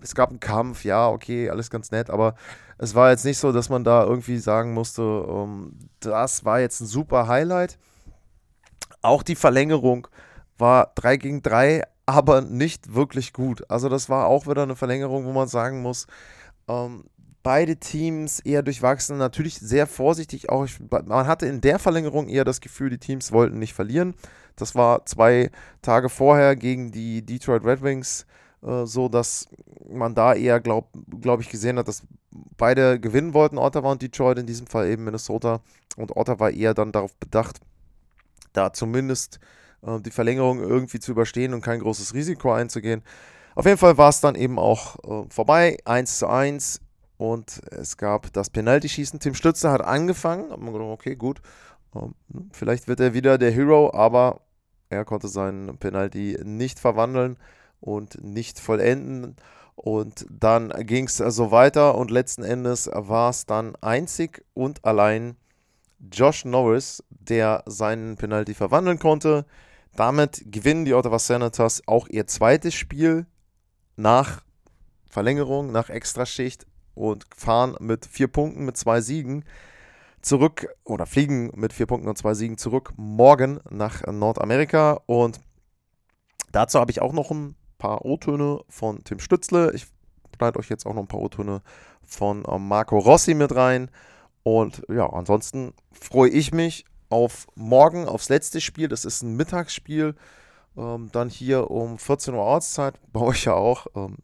Es 0.00 0.16
gab 0.16 0.30
einen 0.30 0.40
Kampf, 0.40 0.84
ja, 0.84 1.08
okay, 1.08 1.48
alles 1.48 1.70
ganz 1.70 1.92
nett, 1.92 2.10
aber 2.10 2.34
es 2.76 2.96
war 2.96 3.10
jetzt 3.10 3.24
nicht 3.24 3.38
so, 3.38 3.52
dass 3.52 3.68
man 3.68 3.84
da 3.84 4.02
irgendwie 4.02 4.38
sagen 4.38 4.74
musste, 4.74 5.02
ähm, 5.02 5.78
das 6.00 6.44
war 6.44 6.58
jetzt 6.58 6.80
ein 6.80 6.86
super 6.86 7.28
Highlight. 7.28 7.78
Auch 9.02 9.22
die 9.22 9.36
Verlängerung 9.36 10.08
war 10.58 10.90
3 10.96 11.18
gegen 11.18 11.42
3, 11.42 11.84
aber 12.04 12.40
nicht 12.40 12.94
wirklich 12.94 13.32
gut. 13.32 13.70
Also 13.70 13.88
das 13.88 14.08
war 14.08 14.26
auch 14.26 14.48
wieder 14.48 14.64
eine 14.64 14.74
Verlängerung, 14.74 15.24
wo 15.24 15.32
man 15.32 15.46
sagen 15.46 15.82
muss, 15.82 16.08
ähm, 16.66 17.04
beide 17.46 17.76
Teams 17.76 18.40
eher 18.40 18.64
durchwachsen. 18.64 19.18
Natürlich 19.18 19.54
sehr 19.54 19.86
vorsichtig 19.86 20.48
auch. 20.48 20.66
Man 21.04 21.28
hatte 21.28 21.46
in 21.46 21.60
der 21.60 21.78
Verlängerung 21.78 22.28
eher 22.28 22.44
das 22.44 22.60
Gefühl, 22.60 22.90
die 22.90 22.98
Teams 22.98 23.30
wollten 23.30 23.60
nicht 23.60 23.72
verlieren. 23.72 24.14
Das 24.56 24.74
war 24.74 25.06
zwei 25.06 25.52
Tage 25.80 26.08
vorher 26.08 26.56
gegen 26.56 26.90
die 26.90 27.24
Detroit 27.24 27.64
Red 27.64 27.84
Wings 27.84 28.26
äh, 28.64 28.84
so, 28.84 29.08
dass 29.08 29.46
man 29.88 30.16
da 30.16 30.34
eher, 30.34 30.58
glaube 30.58 30.88
glaub 31.20 31.40
ich, 31.40 31.48
gesehen 31.48 31.78
hat, 31.78 31.86
dass 31.86 32.02
beide 32.56 32.98
gewinnen 32.98 33.32
wollten, 33.32 33.58
Ottawa 33.58 33.92
und 33.92 34.02
Detroit, 34.02 34.38
in 34.38 34.46
diesem 34.46 34.66
Fall 34.66 34.88
eben 34.88 35.04
Minnesota. 35.04 35.60
Und 35.96 36.16
Ottawa 36.16 36.48
eher 36.48 36.74
dann 36.74 36.90
darauf 36.90 37.14
bedacht, 37.14 37.60
da 38.54 38.72
zumindest 38.72 39.38
äh, 39.82 40.00
die 40.00 40.10
Verlängerung 40.10 40.58
irgendwie 40.58 40.98
zu 40.98 41.12
überstehen 41.12 41.54
und 41.54 41.60
kein 41.60 41.78
großes 41.78 42.12
Risiko 42.12 42.52
einzugehen. 42.52 43.04
Auf 43.54 43.66
jeden 43.66 43.78
Fall 43.78 43.96
war 43.98 44.08
es 44.08 44.20
dann 44.20 44.34
eben 44.34 44.58
auch 44.58 44.96
äh, 45.04 45.30
vorbei, 45.30 45.76
1 45.84 46.18
zu 46.18 46.26
1 46.26 46.80
und 47.18 47.60
es 47.70 47.96
gab 47.96 48.32
das 48.32 48.50
Penalty-Schießen. 48.50 49.20
Tim 49.20 49.34
Stützer 49.34 49.72
hat 49.72 49.82
angefangen, 49.82 50.50
hat 50.50 50.60
man 50.60 50.72
gedacht, 50.72 50.90
okay, 50.90 51.16
gut, 51.16 51.40
ähm, 51.94 52.14
vielleicht 52.52 52.88
wird 52.88 53.00
er 53.00 53.14
wieder 53.14 53.38
der 53.38 53.50
Hero, 53.50 53.92
aber 53.94 54.40
er 54.88 55.04
konnte 55.04 55.28
seinen 55.28 55.78
Penalty 55.78 56.38
nicht 56.44 56.78
verwandeln 56.78 57.38
und 57.80 58.22
nicht 58.22 58.60
vollenden. 58.60 59.36
Und 59.74 60.26
dann 60.30 60.70
ging 60.86 61.06
es 61.06 61.16
so 61.16 61.50
weiter 61.50 61.96
und 61.96 62.10
letzten 62.10 62.42
Endes 62.42 62.88
war 62.92 63.30
es 63.30 63.46
dann 63.46 63.76
einzig 63.82 64.44
und 64.54 64.84
allein 64.84 65.36
Josh 66.12 66.44
Norris, 66.44 67.02
der 67.10 67.62
seinen 67.66 68.16
Penalty 68.16 68.54
verwandeln 68.54 68.98
konnte. 68.98 69.44
Damit 69.94 70.44
gewinnen 70.46 70.84
die 70.84 70.94
Ottawa 70.94 71.18
Senators 71.18 71.82
auch 71.86 72.08
ihr 72.08 72.26
zweites 72.26 72.74
Spiel 72.74 73.26
nach 73.96 74.42
Verlängerung, 75.08 75.72
nach 75.72 75.88
Extraschicht 75.88 76.66
und 76.96 77.26
fahren 77.36 77.76
mit 77.78 78.06
vier 78.06 78.28
Punkten, 78.28 78.64
mit 78.64 78.76
zwei 78.76 79.00
Siegen 79.00 79.44
zurück 80.22 80.68
oder 80.84 81.06
fliegen 81.06 81.52
mit 81.54 81.72
vier 81.72 81.86
Punkten 81.86 82.08
und 82.08 82.18
zwei 82.18 82.34
Siegen 82.34 82.58
zurück 82.58 82.92
morgen 82.96 83.60
nach 83.70 84.04
Nordamerika. 84.06 85.00
Und 85.06 85.40
dazu 86.50 86.80
habe 86.80 86.90
ich 86.90 87.00
auch 87.00 87.12
noch 87.12 87.30
ein 87.30 87.54
paar 87.78 88.04
O-Töne 88.04 88.60
von 88.68 89.04
Tim 89.04 89.20
Stützle. 89.20 89.72
Ich 89.72 89.86
schneide 90.34 90.58
euch 90.58 90.68
jetzt 90.68 90.86
auch 90.86 90.94
noch 90.94 91.02
ein 91.02 91.08
paar 91.08 91.20
O-Töne 91.20 91.62
von 92.02 92.44
ähm, 92.48 92.66
Marco 92.66 92.98
Rossi 92.98 93.34
mit 93.34 93.54
rein. 93.54 93.90
Und 94.42 94.82
ja, 94.88 95.08
ansonsten 95.08 95.74
freue 95.92 96.30
ich 96.30 96.52
mich 96.52 96.84
auf 97.08 97.46
morgen, 97.54 98.06
aufs 98.06 98.28
letzte 98.28 98.60
Spiel. 98.60 98.88
Das 98.88 99.04
ist 99.04 99.22
ein 99.22 99.36
Mittagsspiel. 99.36 100.14
Ähm, 100.76 101.08
dann 101.12 101.28
hier 101.28 101.70
um 101.70 101.98
14 101.98 102.34
Uhr 102.34 102.42
Ortszeit, 102.42 102.98
bei 103.12 103.20
euch 103.20 103.44
ja 103.44 103.54
auch. 103.54 103.86
Ähm, 103.94 104.16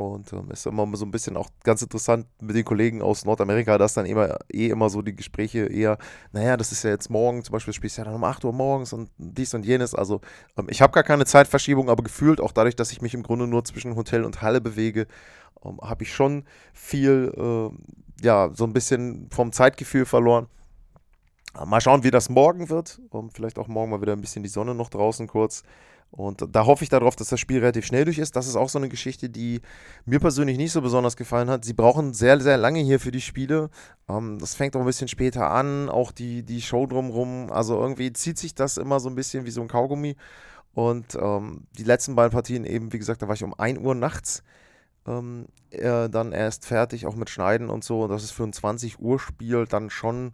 und 0.00 0.32
ähm, 0.32 0.50
ist 0.50 0.66
immer 0.66 0.86
so 0.96 1.04
ein 1.04 1.10
bisschen 1.10 1.36
auch 1.36 1.48
ganz 1.62 1.82
interessant 1.82 2.26
mit 2.40 2.56
den 2.56 2.64
Kollegen 2.64 3.02
aus 3.02 3.24
Nordamerika, 3.24 3.78
dass 3.78 3.94
dann 3.94 4.06
immer 4.06 4.38
eh 4.52 4.68
immer 4.68 4.90
so 4.90 5.02
die 5.02 5.14
Gespräche 5.14 5.66
eher, 5.66 5.98
naja, 6.32 6.56
das 6.56 6.72
ist 6.72 6.82
ja 6.82 6.90
jetzt 6.90 7.10
morgen, 7.10 7.44
zum 7.44 7.52
Beispiel 7.52 7.74
spielst 7.74 7.96
du 7.96 8.02
ja 8.02 8.06
dann 8.06 8.14
um 8.14 8.24
8 8.24 8.44
Uhr 8.44 8.52
morgens 8.52 8.92
und 8.92 9.10
dies 9.18 9.54
und 9.54 9.64
jenes. 9.64 9.94
Also 9.94 10.20
ähm, 10.56 10.66
ich 10.70 10.82
habe 10.82 10.92
gar 10.92 11.04
keine 11.04 11.24
Zeitverschiebung, 11.24 11.88
aber 11.90 12.02
gefühlt 12.02 12.40
auch 12.40 12.52
dadurch, 12.52 12.76
dass 12.76 12.92
ich 12.92 13.02
mich 13.02 13.14
im 13.14 13.22
Grunde 13.22 13.46
nur 13.46 13.64
zwischen 13.64 13.96
Hotel 13.96 14.24
und 14.24 14.42
Halle 14.42 14.60
bewege, 14.60 15.06
ähm, 15.64 15.78
habe 15.82 16.04
ich 16.04 16.12
schon 16.12 16.44
viel, 16.72 17.32
äh, 17.36 18.24
ja, 18.24 18.50
so 18.54 18.64
ein 18.64 18.72
bisschen 18.72 19.28
vom 19.30 19.52
Zeitgefühl 19.52 20.06
verloren. 20.06 20.48
Mal 21.66 21.80
schauen, 21.80 22.04
wie 22.04 22.12
das 22.12 22.28
morgen 22.28 22.68
wird. 22.70 23.00
Um, 23.10 23.30
vielleicht 23.30 23.58
auch 23.58 23.66
morgen 23.66 23.90
mal 23.90 24.00
wieder 24.00 24.12
ein 24.12 24.20
bisschen 24.20 24.44
die 24.44 24.48
Sonne 24.48 24.74
noch 24.74 24.88
draußen 24.88 25.26
kurz. 25.26 25.64
Und 26.10 26.44
da 26.50 26.66
hoffe 26.66 26.82
ich 26.82 26.90
darauf, 26.90 27.14
dass 27.14 27.28
das 27.28 27.38
Spiel 27.38 27.60
relativ 27.60 27.86
schnell 27.86 28.04
durch 28.04 28.18
ist. 28.18 28.34
Das 28.34 28.48
ist 28.48 28.56
auch 28.56 28.68
so 28.68 28.78
eine 28.78 28.88
Geschichte, 28.88 29.30
die 29.30 29.60
mir 30.04 30.18
persönlich 30.18 30.56
nicht 30.56 30.72
so 30.72 30.80
besonders 30.80 31.16
gefallen 31.16 31.48
hat. 31.48 31.64
Sie 31.64 31.72
brauchen 31.72 32.14
sehr, 32.14 32.40
sehr 32.40 32.56
lange 32.56 32.80
hier 32.80 32.98
für 32.98 33.12
die 33.12 33.20
Spiele. 33.20 33.70
Ähm, 34.08 34.38
das 34.40 34.54
fängt 34.54 34.74
auch 34.74 34.80
ein 34.80 34.86
bisschen 34.86 35.08
später 35.08 35.50
an, 35.50 35.88
auch 35.88 36.10
die, 36.10 36.42
die 36.42 36.62
Show 36.62 36.86
drumherum. 36.86 37.52
Also 37.52 37.80
irgendwie 37.80 38.12
zieht 38.12 38.38
sich 38.38 38.54
das 38.54 38.76
immer 38.76 38.98
so 38.98 39.08
ein 39.08 39.14
bisschen 39.14 39.44
wie 39.46 39.50
so 39.50 39.60
ein 39.62 39.68
Kaugummi. 39.68 40.16
Und 40.72 41.14
ähm, 41.14 41.66
die 41.78 41.84
letzten 41.84 42.16
beiden 42.16 42.32
Partien 42.32 42.64
eben, 42.64 42.92
wie 42.92 42.98
gesagt, 42.98 43.22
da 43.22 43.28
war 43.28 43.34
ich 43.34 43.44
um 43.44 43.54
1 43.54 43.78
Uhr 43.78 43.94
nachts 43.94 44.42
ähm, 45.06 45.46
äh, 45.70 46.08
dann 46.08 46.32
erst 46.32 46.66
fertig, 46.66 47.06
auch 47.06 47.14
mit 47.14 47.30
Schneiden 47.30 47.70
und 47.70 47.84
so. 47.84 48.02
Und 48.02 48.10
das 48.10 48.24
ist 48.24 48.32
für 48.32 48.44
ein 48.44 48.52
20 48.52 49.00
Uhr 49.00 49.18
Spiel 49.20 49.66
dann 49.66 49.90
schon 49.90 50.32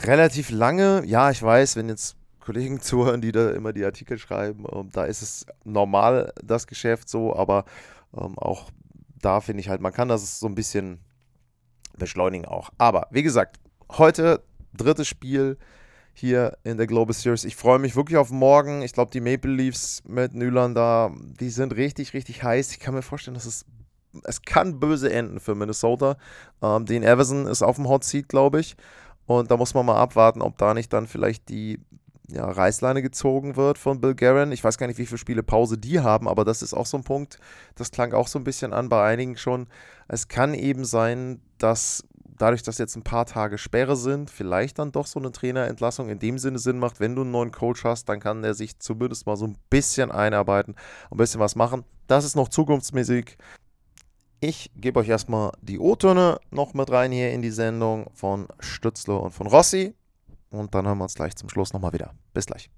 relativ 0.00 0.50
lange. 0.50 1.02
Ja, 1.04 1.30
ich 1.30 1.42
weiß, 1.42 1.76
wenn 1.76 1.88
jetzt 1.88 2.16
Kollegen 2.46 2.80
zuhören, 2.80 3.20
die 3.20 3.32
da 3.32 3.50
immer 3.50 3.72
die 3.72 3.84
Artikel 3.84 4.18
schreiben. 4.18 4.64
Ähm, 4.72 4.90
da 4.92 5.04
ist 5.04 5.22
es 5.22 5.46
normal, 5.64 6.32
das 6.42 6.66
Geschäft 6.66 7.08
so, 7.08 7.34
aber 7.34 7.64
ähm, 8.16 8.38
auch 8.38 8.70
da 9.20 9.40
finde 9.40 9.60
ich 9.60 9.68
halt, 9.68 9.80
man 9.80 9.92
kann 9.92 10.08
das 10.08 10.38
so 10.38 10.46
ein 10.46 10.54
bisschen 10.54 11.00
beschleunigen 11.98 12.46
auch. 12.46 12.70
Aber 12.78 13.08
wie 13.10 13.22
gesagt, 13.22 13.58
heute 13.90 14.42
drittes 14.72 15.08
Spiel 15.08 15.58
hier 16.12 16.56
in 16.64 16.78
der 16.78 16.86
Global 16.86 17.12
Series. 17.12 17.44
Ich 17.44 17.56
freue 17.56 17.78
mich 17.78 17.96
wirklich 17.96 18.16
auf 18.16 18.30
morgen. 18.30 18.82
Ich 18.82 18.92
glaube, 18.92 19.10
die 19.10 19.20
Maple 19.20 19.52
Leafs 19.52 20.02
mit 20.06 20.34
Nylander, 20.34 21.14
die 21.40 21.50
sind 21.50 21.76
richtig, 21.76 22.14
richtig 22.14 22.42
heiß. 22.42 22.70
Ich 22.70 22.80
kann 22.80 22.94
mir 22.94 23.02
vorstellen, 23.02 23.34
dass 23.34 23.44
es 23.44 23.66
es 24.24 24.40
kann 24.42 24.80
böse 24.80 25.12
enden 25.12 25.40
für 25.40 25.54
Minnesota. 25.54 26.16
Ähm, 26.62 26.86
Dean 26.86 27.02
Everson 27.02 27.46
ist 27.46 27.62
auf 27.62 27.76
dem 27.76 27.88
Hot 27.88 28.04
Seat, 28.04 28.28
glaube 28.28 28.60
ich. 28.60 28.76
Und 29.26 29.50
da 29.50 29.56
muss 29.56 29.74
man 29.74 29.84
mal 29.84 30.00
abwarten, 30.00 30.40
ob 30.40 30.56
da 30.56 30.72
nicht 30.72 30.92
dann 30.92 31.06
vielleicht 31.06 31.48
die 31.48 31.80
ja, 32.28 32.44
Reißleine 32.48 33.02
gezogen 33.02 33.56
wird 33.56 33.78
von 33.78 34.00
Bill 34.00 34.14
Guerin. 34.14 34.52
Ich 34.52 34.64
weiß 34.64 34.78
gar 34.78 34.86
nicht, 34.86 34.98
wie 34.98 35.06
viele 35.06 35.18
Spiele 35.18 35.42
Pause 35.42 35.78
die 35.78 36.00
haben, 36.00 36.28
aber 36.28 36.44
das 36.44 36.62
ist 36.62 36.74
auch 36.74 36.86
so 36.86 36.96
ein 36.96 37.04
Punkt, 37.04 37.38
das 37.76 37.90
klang 37.90 38.12
auch 38.12 38.28
so 38.28 38.38
ein 38.38 38.44
bisschen 38.44 38.72
an 38.72 38.88
bei 38.88 39.04
einigen 39.06 39.36
schon. 39.36 39.68
Es 40.08 40.28
kann 40.28 40.54
eben 40.54 40.84
sein, 40.84 41.40
dass 41.58 42.04
dadurch, 42.38 42.62
dass 42.62 42.78
jetzt 42.78 42.96
ein 42.96 43.02
paar 43.02 43.26
Tage 43.26 43.58
Sperre 43.58 43.96
sind, 43.96 44.30
vielleicht 44.30 44.78
dann 44.78 44.92
doch 44.92 45.06
so 45.06 45.18
eine 45.18 45.32
Trainerentlassung 45.32 46.08
in 46.08 46.18
dem 46.18 46.38
Sinne 46.38 46.58
Sinn 46.58 46.78
macht. 46.78 47.00
Wenn 47.00 47.14
du 47.14 47.22
einen 47.22 47.30
neuen 47.30 47.52
Coach 47.52 47.84
hast, 47.84 48.08
dann 48.08 48.20
kann 48.20 48.42
der 48.42 48.54
sich 48.54 48.78
zumindest 48.78 49.26
mal 49.26 49.36
so 49.36 49.46
ein 49.46 49.56
bisschen 49.70 50.10
einarbeiten, 50.10 50.74
ein 51.10 51.16
bisschen 51.16 51.40
was 51.40 51.56
machen. 51.56 51.84
Das 52.06 52.24
ist 52.24 52.36
noch 52.36 52.48
zukunftsmäßig. 52.48 53.38
Ich 54.40 54.70
gebe 54.76 55.00
euch 55.00 55.08
erstmal 55.08 55.52
die 55.62 55.78
O-Töne 55.78 56.38
noch 56.50 56.74
mit 56.74 56.90
rein 56.90 57.10
hier 57.10 57.32
in 57.32 57.40
die 57.40 57.50
Sendung 57.50 58.10
von 58.12 58.48
Stützler 58.60 59.22
und 59.22 59.30
von 59.32 59.46
Rossi. 59.46 59.94
Und 60.50 60.74
dann 60.74 60.86
hören 60.86 60.98
wir 60.98 61.04
uns 61.04 61.14
gleich 61.14 61.34
zum 61.36 61.48
Schluss 61.48 61.72
nochmal 61.72 61.92
wieder. 61.92 62.12
Bis 62.32 62.46
gleich. 62.46 62.70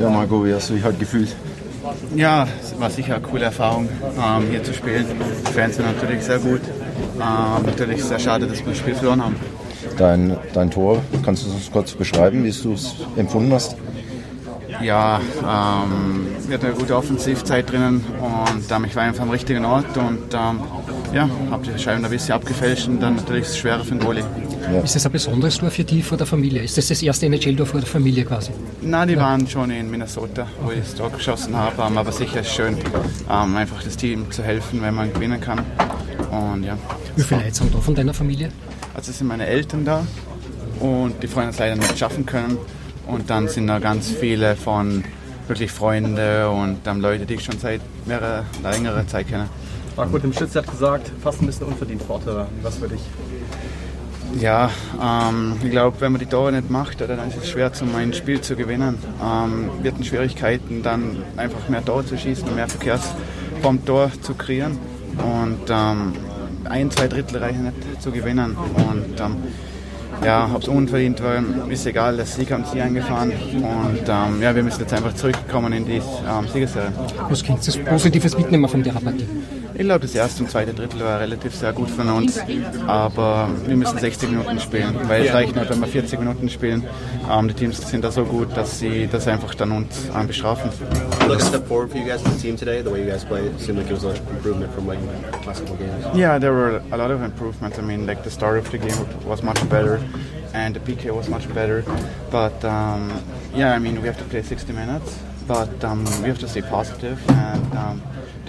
Ja, 0.00 0.10
Marco, 0.10 0.44
wie 0.44 0.52
hast 0.52 0.70
du 0.70 0.74
dich 0.74 0.84
heute 0.84 0.98
gefühlt? 0.98 1.36
Ja, 2.16 2.48
es 2.60 2.78
war 2.80 2.90
sicher 2.90 3.16
eine 3.16 3.24
coole 3.24 3.44
Erfahrung, 3.44 3.88
ähm, 4.18 4.50
hier 4.50 4.64
zu 4.64 4.72
spielen. 4.72 5.06
Die 5.46 5.52
Fans 5.52 5.76
sind 5.76 5.86
natürlich 5.86 6.22
sehr 6.22 6.38
gut. 6.38 6.60
Ähm, 7.14 7.66
natürlich 7.66 8.02
sehr 8.02 8.18
schade, 8.18 8.46
dass 8.46 8.58
wir 8.58 8.68
das 8.68 8.78
Spiel 8.78 8.94
verloren 8.94 9.22
haben. 9.22 9.36
Dein, 9.98 10.36
dein 10.52 10.70
Tor, 10.70 11.02
kannst 11.24 11.46
du 11.46 11.50
es 11.50 11.70
kurz 11.70 11.92
beschreiben, 11.92 12.42
wie 12.42 12.50
du 12.50 12.72
es 12.72 12.96
empfunden 13.16 13.52
hast? 13.52 13.76
Ja, 14.82 15.20
ähm, 15.40 16.26
wir 16.46 16.54
hatten 16.54 16.66
eine 16.66 16.74
gute 16.74 16.96
Offensivzeit 16.96 17.70
drinnen 17.70 18.04
und 18.20 18.70
ähm, 18.70 18.84
ich 18.84 18.96
war 18.96 19.04
einfach 19.04 19.22
am 19.22 19.30
richtigen 19.30 19.64
Ort 19.64 19.96
und 19.96 20.34
ähm, 20.34 20.60
ja, 21.12 21.28
habe 21.50 21.64
die 21.64 21.78
Scheiben 21.78 22.04
ein 22.04 22.10
bisschen 22.10 22.34
abgefälscht 22.34 22.88
und 22.88 23.00
dann 23.00 23.16
natürlich 23.16 23.46
das 23.46 23.58
Schwere 23.58 23.84
für 23.84 23.94
den 23.94 24.00
Goalie. 24.00 24.24
Ja. 24.72 24.80
Ist 24.80 24.94
das 24.96 25.06
ein 25.06 25.12
besonderes 25.12 25.58
Tor 25.58 25.70
für 25.70 25.84
die 25.84 26.02
vor 26.02 26.18
der 26.18 26.26
Familie? 26.26 26.62
Ist 26.62 26.76
das 26.76 26.88
das 26.88 27.02
erste 27.02 27.26
NHL-Tor 27.26 27.66
vor 27.66 27.80
der 27.80 27.88
Familie 27.88 28.24
quasi? 28.24 28.50
Nein, 28.82 29.08
die 29.08 29.14
ja. 29.14 29.20
waren 29.20 29.46
schon 29.46 29.70
in 29.70 29.90
Minnesota, 29.90 30.46
wo 30.62 30.70
ich 30.70 30.80
das 30.80 30.94
Tor 30.94 31.10
geschossen 31.10 31.56
habe, 31.56 31.82
ähm, 31.82 31.98
aber 31.98 32.12
sicher 32.12 32.40
ist 32.40 32.48
es 32.48 32.54
schön, 32.54 32.76
ähm, 33.30 33.56
einfach 33.56 33.82
das 33.82 33.96
Team 33.96 34.30
zu 34.30 34.42
helfen, 34.42 34.82
wenn 34.82 34.94
man 34.94 35.12
gewinnen 35.12 35.40
kann. 35.40 35.60
Und, 36.30 36.64
ja. 36.64 36.76
Wie 37.16 37.22
viele 37.22 37.42
Leute 37.42 37.54
sind 37.54 37.74
da 37.74 37.78
von 37.78 37.94
deiner 37.94 38.14
Familie? 38.14 38.50
Also 38.94 39.12
sind 39.12 39.26
meine 39.26 39.46
Eltern 39.46 39.84
da 39.84 40.04
und 40.80 41.22
die 41.22 41.28
Freunde 41.28 41.50
es 41.50 41.58
leider 41.58 41.76
nicht 41.76 41.98
schaffen 41.98 42.26
können. 42.26 42.58
Und 43.06 43.30
dann 43.30 43.48
sind 43.48 43.66
da 43.66 43.78
ganz 43.78 44.10
viele 44.10 44.56
von 44.56 45.04
wirklich 45.46 45.70
Freunde 45.70 46.48
und 46.48 46.86
ähm, 46.86 47.00
Leute, 47.00 47.26
die 47.26 47.34
ich 47.34 47.44
schon 47.44 47.58
seit 47.58 47.80
mehrerer, 48.06 48.44
längerer 48.62 49.06
Zeit 49.06 49.28
kenne. 49.28 49.48
Marco 49.96 50.18
dem 50.18 50.32
Schütz 50.32 50.56
hat 50.56 50.68
gesagt, 50.68 51.12
fast 51.22 51.40
ein 51.40 51.46
bisschen 51.46 51.66
unverdient 51.66 52.02
Vorteil. 52.02 52.46
Was 52.62 52.78
für 52.78 52.88
dich? 52.88 53.00
Ja, 54.40 54.70
ähm, 55.00 55.56
ich 55.62 55.70
glaube, 55.70 56.00
wenn 56.00 56.12
man 56.12 56.20
die 56.20 56.26
Tore 56.26 56.50
nicht 56.50 56.70
macht, 56.70 57.00
dann 57.00 57.28
ist 57.28 57.36
es 57.36 57.48
schwer, 57.48 57.72
zum 57.72 57.94
ein 57.94 58.12
Spiel 58.12 58.40
zu 58.40 58.56
gewinnen. 58.56 58.98
Ähm, 59.22 59.70
wir 59.82 59.92
hatten 59.92 60.02
Schwierigkeiten, 60.02 60.82
dann 60.82 61.22
einfach 61.36 61.68
mehr 61.68 61.84
Tore 61.84 62.04
zu 62.04 62.18
schießen 62.18 62.48
und 62.48 62.56
mehr 62.56 62.68
Verkehrs 62.68 63.14
vom 63.62 63.84
Tor 63.84 64.10
zu 64.22 64.34
kreieren. 64.34 64.78
Und 65.18 65.70
ähm, 65.70 66.14
ein, 66.64 66.90
zwei 66.90 67.06
Drittel 67.06 67.38
reichen 67.38 67.64
nicht 67.64 68.02
zu 68.02 68.10
gewinnen. 68.10 68.56
Und 68.56 69.20
ähm, 69.20 69.36
ja, 70.24 70.50
ob 70.54 70.62
es 70.62 70.68
unverdient 70.68 71.22
war, 71.22 71.42
ist 71.68 71.86
egal. 71.86 72.16
Der 72.16 72.26
Sieg 72.26 72.50
haben 72.50 72.64
sie 72.64 72.80
eingefahren 72.80 73.30
und 73.30 74.08
ähm, 74.08 74.42
ja, 74.42 74.54
wir 74.54 74.62
müssen 74.62 74.80
jetzt 74.80 74.92
einfach 74.92 75.14
zurückkommen 75.14 75.72
in 75.72 75.84
die 75.84 75.96
ähm, 75.96 76.48
Siegesserie. 76.52 76.92
Was 77.28 77.42
kannst 77.42 77.74
du 77.74 77.84
Positives 77.84 78.36
mitnehmen 78.36 78.68
von 78.68 78.82
der 78.82 78.92
Partie? 78.92 79.26
Ich 79.76 79.80
glaube, 79.80 80.00
das 80.00 80.14
erste 80.14 80.44
und 80.44 80.50
zweite 80.50 80.72
Drittel 80.72 81.00
war 81.00 81.18
relativ 81.18 81.52
sehr 81.54 81.72
gut 81.72 81.90
von 81.90 82.08
uns, 82.08 82.38
aber 82.86 83.48
wir 83.66 83.76
müssen 83.76 83.98
60 83.98 84.30
Minuten 84.30 84.60
spielen, 84.60 84.96
weil 85.08 85.24
es 85.24 85.34
reicht 85.34 85.56
nicht, 85.56 85.68
wenn 85.68 85.80
wir 85.80 85.88
40 85.88 86.20
Minuten 86.20 86.48
spielen. 86.48 86.84
Ähm, 87.28 87.48
die 87.48 87.54
Teams 87.54 87.90
sind 87.90 88.04
da 88.04 88.12
so 88.12 88.24
gut, 88.24 88.56
dass 88.56 88.78
sie 88.78 89.08
das 89.10 89.26
einfach 89.26 89.52
dann 89.56 89.72
uns 89.72 90.08
ähm, 90.16 90.28
bestrafen. 90.28 90.70
Look 91.26 91.40
a 91.40 91.44
step 91.44 91.66
forward 91.66 91.90
for 91.90 91.98
you 91.98 92.06
guys 92.06 92.24
as 92.24 92.36
a 92.36 92.40
team 92.40 92.56
today. 92.56 92.82
The 92.82 92.90
way 92.90 93.00
you 93.02 93.10
guys 93.10 93.24
played 93.24 93.58
seemed 93.58 93.78
like 93.78 93.90
it 93.90 93.94
was 93.94 94.04
an 94.04 94.16
improvement 94.36 94.72
from 94.72 94.86
like 94.86 95.00
last 95.44 95.66
couple 95.66 95.76
games. 95.76 96.04
Yeah, 96.14 96.38
there 96.38 96.52
were 96.52 96.80
a 96.92 96.96
lot 96.96 97.10
of 97.10 97.22
improvements. 97.22 97.78
I 97.78 97.82
mean, 97.82 98.06
like 98.06 98.22
the 98.22 98.30
start 98.30 98.58
of 98.58 98.70
the 98.70 98.78
game 98.78 99.26
was 99.26 99.42
much 99.42 99.58
better, 99.68 100.00
and 100.52 100.76
the 100.76 100.80
PK 100.80 101.10
was 101.12 101.28
much 101.28 101.52
better. 101.52 101.82
But 102.30 102.64
um, 102.64 103.10
yeah, 103.54 103.74
I 103.74 103.80
mean, 103.80 104.00
we 104.00 104.06
have 104.06 104.18
to 104.18 104.24
play 104.24 104.42
60 104.42 104.72
minutes, 104.72 105.18
but 105.48 105.82
um, 105.82 106.04
we 106.22 106.28
have 106.28 106.38
to 106.38 106.48
stay 106.48 106.62
positive 106.62 107.18
and. 107.28 107.74
Um, 107.74 108.02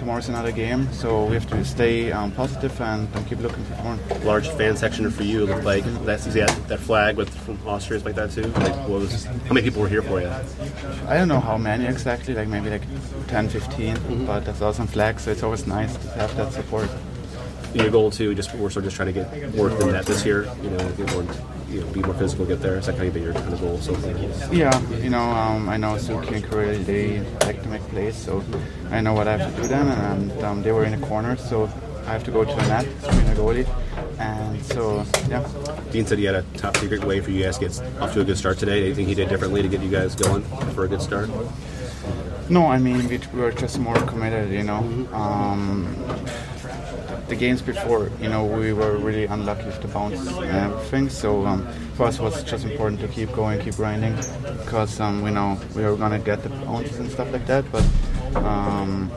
tomorrow's 0.06 0.28
another 0.28 0.52
game, 0.52 0.86
so 0.92 1.24
we 1.24 1.34
have 1.34 1.48
to 1.48 1.64
stay 1.64 2.12
um, 2.12 2.30
positive 2.30 2.80
and 2.80 3.12
um, 3.16 3.24
keep 3.24 3.40
looking 3.40 3.64
for 3.64 3.74
more. 3.82 3.98
Large 4.22 4.48
fan 4.50 4.76
section 4.76 5.10
for 5.10 5.24
you. 5.24 5.46
Looked 5.46 5.64
like 5.64 5.82
that's 6.04 6.26
that, 6.26 6.48
that 6.68 6.78
flag 6.78 7.16
with 7.16 7.28
from 7.44 7.58
Austria 7.66 7.98
is 7.98 8.04
like 8.04 8.14
that 8.14 8.30
too. 8.30 8.42
Like, 8.42 8.76
what 8.88 9.00
was 9.00 9.24
how 9.24 9.52
many 9.52 9.62
people 9.62 9.82
were 9.82 9.88
here 9.88 10.02
for 10.02 10.20
you? 10.20 10.30
I 11.08 11.16
don't 11.18 11.26
know 11.26 11.40
how 11.40 11.58
many 11.58 11.86
exactly, 11.86 12.34
like 12.34 12.46
maybe 12.46 12.70
like 12.70 12.82
10, 13.26 13.48
15, 13.48 13.96
Mm-hmm. 13.96 14.26
but 14.26 14.44
there's 14.44 14.62
awesome 14.62 14.86
flags, 14.86 15.24
so 15.24 15.32
it's 15.32 15.42
always 15.42 15.66
nice 15.66 15.96
to 15.96 16.08
have 16.10 16.36
that 16.36 16.52
support. 16.52 16.88
Your 17.74 17.90
goal 17.90 18.12
too, 18.12 18.32
just 18.36 18.54
we're 18.54 18.70
sort 18.70 18.84
of 18.84 18.92
just 18.92 18.96
trying 18.96 19.12
to 19.12 19.18
get 19.20 19.56
more 19.56 19.70
than 19.70 19.90
that 19.90 20.06
this 20.06 20.24
year. 20.24 20.48
You 20.62 20.70
know, 20.70 20.88
get 20.92 21.10
more, 21.14 21.24
you 21.76 21.82
know, 21.84 21.92
be 21.92 22.00
more 22.00 22.14
physical, 22.14 22.46
get 22.46 22.60
there. 22.60 22.76
Is 22.76 22.86
that 22.86 22.96
kind 22.96 23.08
of 23.08 23.14
been 23.14 23.22
your 23.22 23.34
kind 23.34 23.52
of 23.52 23.60
goal 23.60 23.78
so 23.78 23.94
far? 23.94 24.54
Yeah, 24.54 24.80
you 24.96 25.10
know, 25.10 25.20
um, 25.20 25.68
I 25.68 25.76
know 25.76 25.94
Suki 25.96 26.36
and 26.36 26.44
Kureli, 26.44 26.84
they 26.84 27.20
like 27.46 27.62
to 27.62 27.68
make 27.68 27.82
plays, 27.82 28.16
so 28.16 28.42
I 28.90 29.00
know 29.00 29.12
what 29.12 29.28
I 29.28 29.36
have 29.36 29.54
to 29.54 29.62
do 29.62 29.68
then, 29.68 29.88
and 29.88 30.32
um, 30.42 30.62
they 30.62 30.72
were 30.72 30.84
in 30.84 30.98
the 30.98 31.06
corner, 31.06 31.36
so 31.36 31.64
I 32.06 32.12
have 32.12 32.24
to 32.24 32.30
go 32.30 32.44
to 32.44 32.54
the 32.54 32.66
net, 32.68 32.86
screen 33.02 33.26
the 33.26 33.34
goalie, 33.34 33.66
and 34.18 34.64
so, 34.64 35.04
yeah. 35.28 35.46
Dean 35.90 36.06
said 36.06 36.18
he 36.18 36.24
had 36.24 36.36
a 36.36 36.42
top 36.56 36.76
secret 36.78 37.04
way 37.04 37.20
for 37.20 37.30
you 37.30 37.44
guys 37.44 37.58
to 37.58 37.68
get 37.68 38.00
off 38.00 38.14
to 38.14 38.20
a 38.20 38.24
good 38.24 38.38
start 38.38 38.58
today. 38.58 38.84
Anything 38.86 39.06
he 39.06 39.14
did 39.14 39.28
differently 39.28 39.60
to 39.60 39.68
get 39.68 39.82
you 39.82 39.90
guys 39.90 40.14
going 40.14 40.42
for 40.72 40.84
a 40.84 40.88
good 40.88 41.02
start? 41.02 41.28
No, 42.48 42.66
I 42.66 42.78
mean, 42.78 43.08
we 43.08 43.18
were 43.34 43.52
just 43.52 43.78
more 43.78 43.96
committed, 44.06 44.52
you 44.52 44.62
know. 44.62 44.78
Um, 45.12 45.94
the 47.28 47.36
games 47.36 47.60
before, 47.62 48.10
you 48.20 48.28
know, 48.28 48.44
we 48.44 48.72
were 48.72 48.96
really 48.98 49.24
unlucky 49.26 49.64
with 49.66 49.80
the 49.82 49.88
bounce 49.88 50.20
and 50.26 50.46
everything. 50.72 51.08
So 51.08 51.44
um, 51.46 51.66
for 51.94 52.06
us, 52.06 52.18
it 52.18 52.22
was 52.22 52.42
just 52.44 52.64
important 52.64 53.00
to 53.00 53.08
keep 53.08 53.32
going, 53.32 53.60
keep 53.60 53.74
grinding, 53.76 54.14
because 54.62 55.00
um, 55.00 55.22
we 55.22 55.30
know 55.30 55.58
we 55.74 55.82
are 55.84 55.96
gonna 55.96 56.18
get 56.20 56.42
the 56.42 56.48
bounces 56.50 56.98
and 56.98 57.10
stuff 57.10 57.32
like 57.32 57.46
that. 57.46 57.64
But 57.72 57.84
um, 58.36 59.10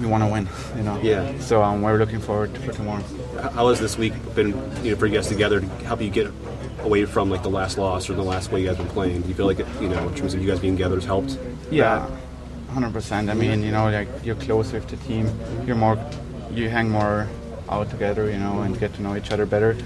we 0.00 0.06
want 0.06 0.22
to 0.22 0.28
win, 0.30 0.48
you 0.76 0.82
know. 0.82 1.00
Yeah. 1.02 1.38
So 1.40 1.62
um, 1.62 1.82
we're 1.82 1.98
looking 1.98 2.20
forward 2.20 2.56
for 2.58 2.72
tomorrow. 2.72 3.02
How- 3.42 3.50
How 3.50 3.68
has 3.68 3.80
this 3.80 3.98
week 3.98 4.12
been, 4.34 4.48
you 4.84 4.92
know, 4.92 4.96
for 4.96 5.06
you 5.06 5.14
guys 5.14 5.26
together 5.28 5.60
to 5.60 5.66
help 5.86 6.00
you 6.00 6.10
get 6.10 6.30
away 6.80 7.04
from 7.04 7.30
like 7.30 7.42
the 7.42 7.50
last 7.50 7.78
loss 7.78 8.08
or 8.10 8.14
the 8.14 8.22
last 8.22 8.50
way 8.52 8.60
you 8.62 8.68
guys 8.68 8.76
been 8.76 8.86
playing? 8.88 9.22
Do 9.22 9.28
you 9.28 9.34
feel 9.34 9.46
like 9.46 9.60
it, 9.60 9.66
you 9.80 9.88
know, 9.88 10.08
in 10.08 10.14
terms 10.14 10.34
of 10.34 10.40
you 10.42 10.48
guys 10.48 10.60
being 10.60 10.76
together 10.76 10.94
has 10.96 11.04
helped? 11.04 11.38
Yeah, 11.70 12.08
hundred 12.72 12.92
percent. 12.92 13.30
I 13.30 13.34
mean, 13.34 13.62
you 13.62 13.72
know, 13.72 13.90
like 13.90 14.08
you're 14.24 14.34
close 14.36 14.72
with 14.72 14.86
the 14.88 14.96
team. 14.98 15.28
You're 15.66 15.76
more, 15.76 15.96
you 16.52 16.68
hang 16.68 16.90
more 16.90 17.28
out 17.68 17.90
together, 17.90 18.30
you 18.30 18.38
know, 18.38 18.62
and 18.62 18.78
get 18.78 18.92
to 18.94 19.02
know 19.02 19.16
each 19.16 19.30
other 19.30 19.46
better. 19.46 19.76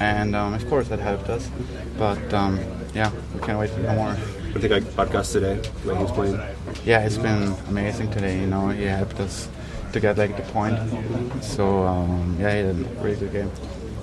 And 0.00 0.34
um, 0.34 0.54
of 0.54 0.68
course, 0.68 0.88
that 0.88 0.98
helped 0.98 1.28
us. 1.28 1.50
But 1.98 2.32
um, 2.34 2.58
yeah, 2.94 3.10
we 3.34 3.40
can't 3.40 3.58
wait 3.58 3.70
for 3.70 3.80
more. 3.80 4.10
I 4.10 4.58
think 4.58 4.72
I 4.72 4.80
podcast 4.80 5.32
today 5.32 5.56
when 5.84 5.96
he 5.96 6.02
was 6.02 6.12
playing. 6.12 6.40
Yeah, 6.84 7.04
it's 7.04 7.18
been 7.18 7.54
amazing 7.68 8.10
today. 8.10 8.40
You 8.40 8.46
know, 8.46 8.68
he 8.68 8.84
helped 8.84 9.20
us 9.20 9.48
to 9.92 10.00
get 10.00 10.18
like 10.18 10.36
the 10.36 10.42
point. 10.52 10.78
So 11.42 11.86
um, 11.86 12.36
yeah, 12.40 12.50
he 12.50 12.58
had 12.58 12.66
a 12.66 13.02
really 13.02 13.16
good 13.16 13.32
game. 13.32 13.50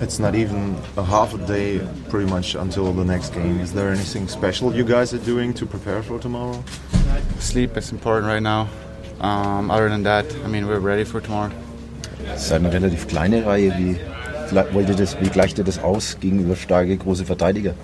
It's 0.00 0.18
not 0.18 0.34
even 0.34 0.76
a 0.96 1.04
half 1.04 1.34
a 1.34 1.38
day 1.46 1.80
pretty 2.08 2.28
much 2.28 2.54
until 2.56 2.92
the 2.92 3.04
next 3.04 3.32
game. 3.32 3.60
Is 3.60 3.72
there 3.72 3.90
anything 3.90 4.26
special 4.28 4.74
you 4.74 4.84
guys 4.84 5.14
are 5.14 5.18
doing 5.18 5.54
to 5.54 5.66
prepare 5.66 6.02
for 6.02 6.18
tomorrow? 6.18 6.64
Sleep 7.38 7.76
is 7.76 7.92
important 7.92 8.26
right 8.26 8.42
now. 8.42 8.68
Um, 9.20 9.70
other 9.70 9.88
than 9.88 10.02
that, 10.02 10.26
I 10.44 10.48
mean, 10.48 10.66
we're 10.66 10.80
ready 10.80 11.04
for 11.04 11.20
tomorrow. 11.20 11.52
Es 12.34 12.44
ist 12.44 12.52
eine 12.52 12.72
relativ 12.72 13.08
kleine 13.08 13.44
Reihe. 13.44 13.74
Wie, 13.76 13.96
wollt 14.72 14.88
ihr 14.88 14.94
das, 14.94 15.20
wie 15.20 15.28
gleicht 15.28 15.58
ihr 15.58 15.64
das 15.64 15.78
aus 15.82 16.18
gegenüber 16.20 16.56
starke 16.56 16.96
große 16.96 17.24
Verteidiger? 17.24 17.74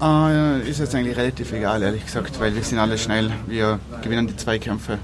Ah, 0.00 0.56
ist 0.66 0.80
jetzt 0.80 0.94
eigentlich 0.94 1.16
relativ 1.16 1.52
egal, 1.52 1.82
ehrlich 1.82 2.04
gesagt, 2.04 2.40
weil 2.40 2.54
wir 2.54 2.62
sind 2.62 2.78
alle 2.78 2.96
schnell. 2.96 3.30
Wir 3.46 3.78
gewinnen 4.02 4.26
die 4.26 4.36
Zweikämpfe 4.36 4.98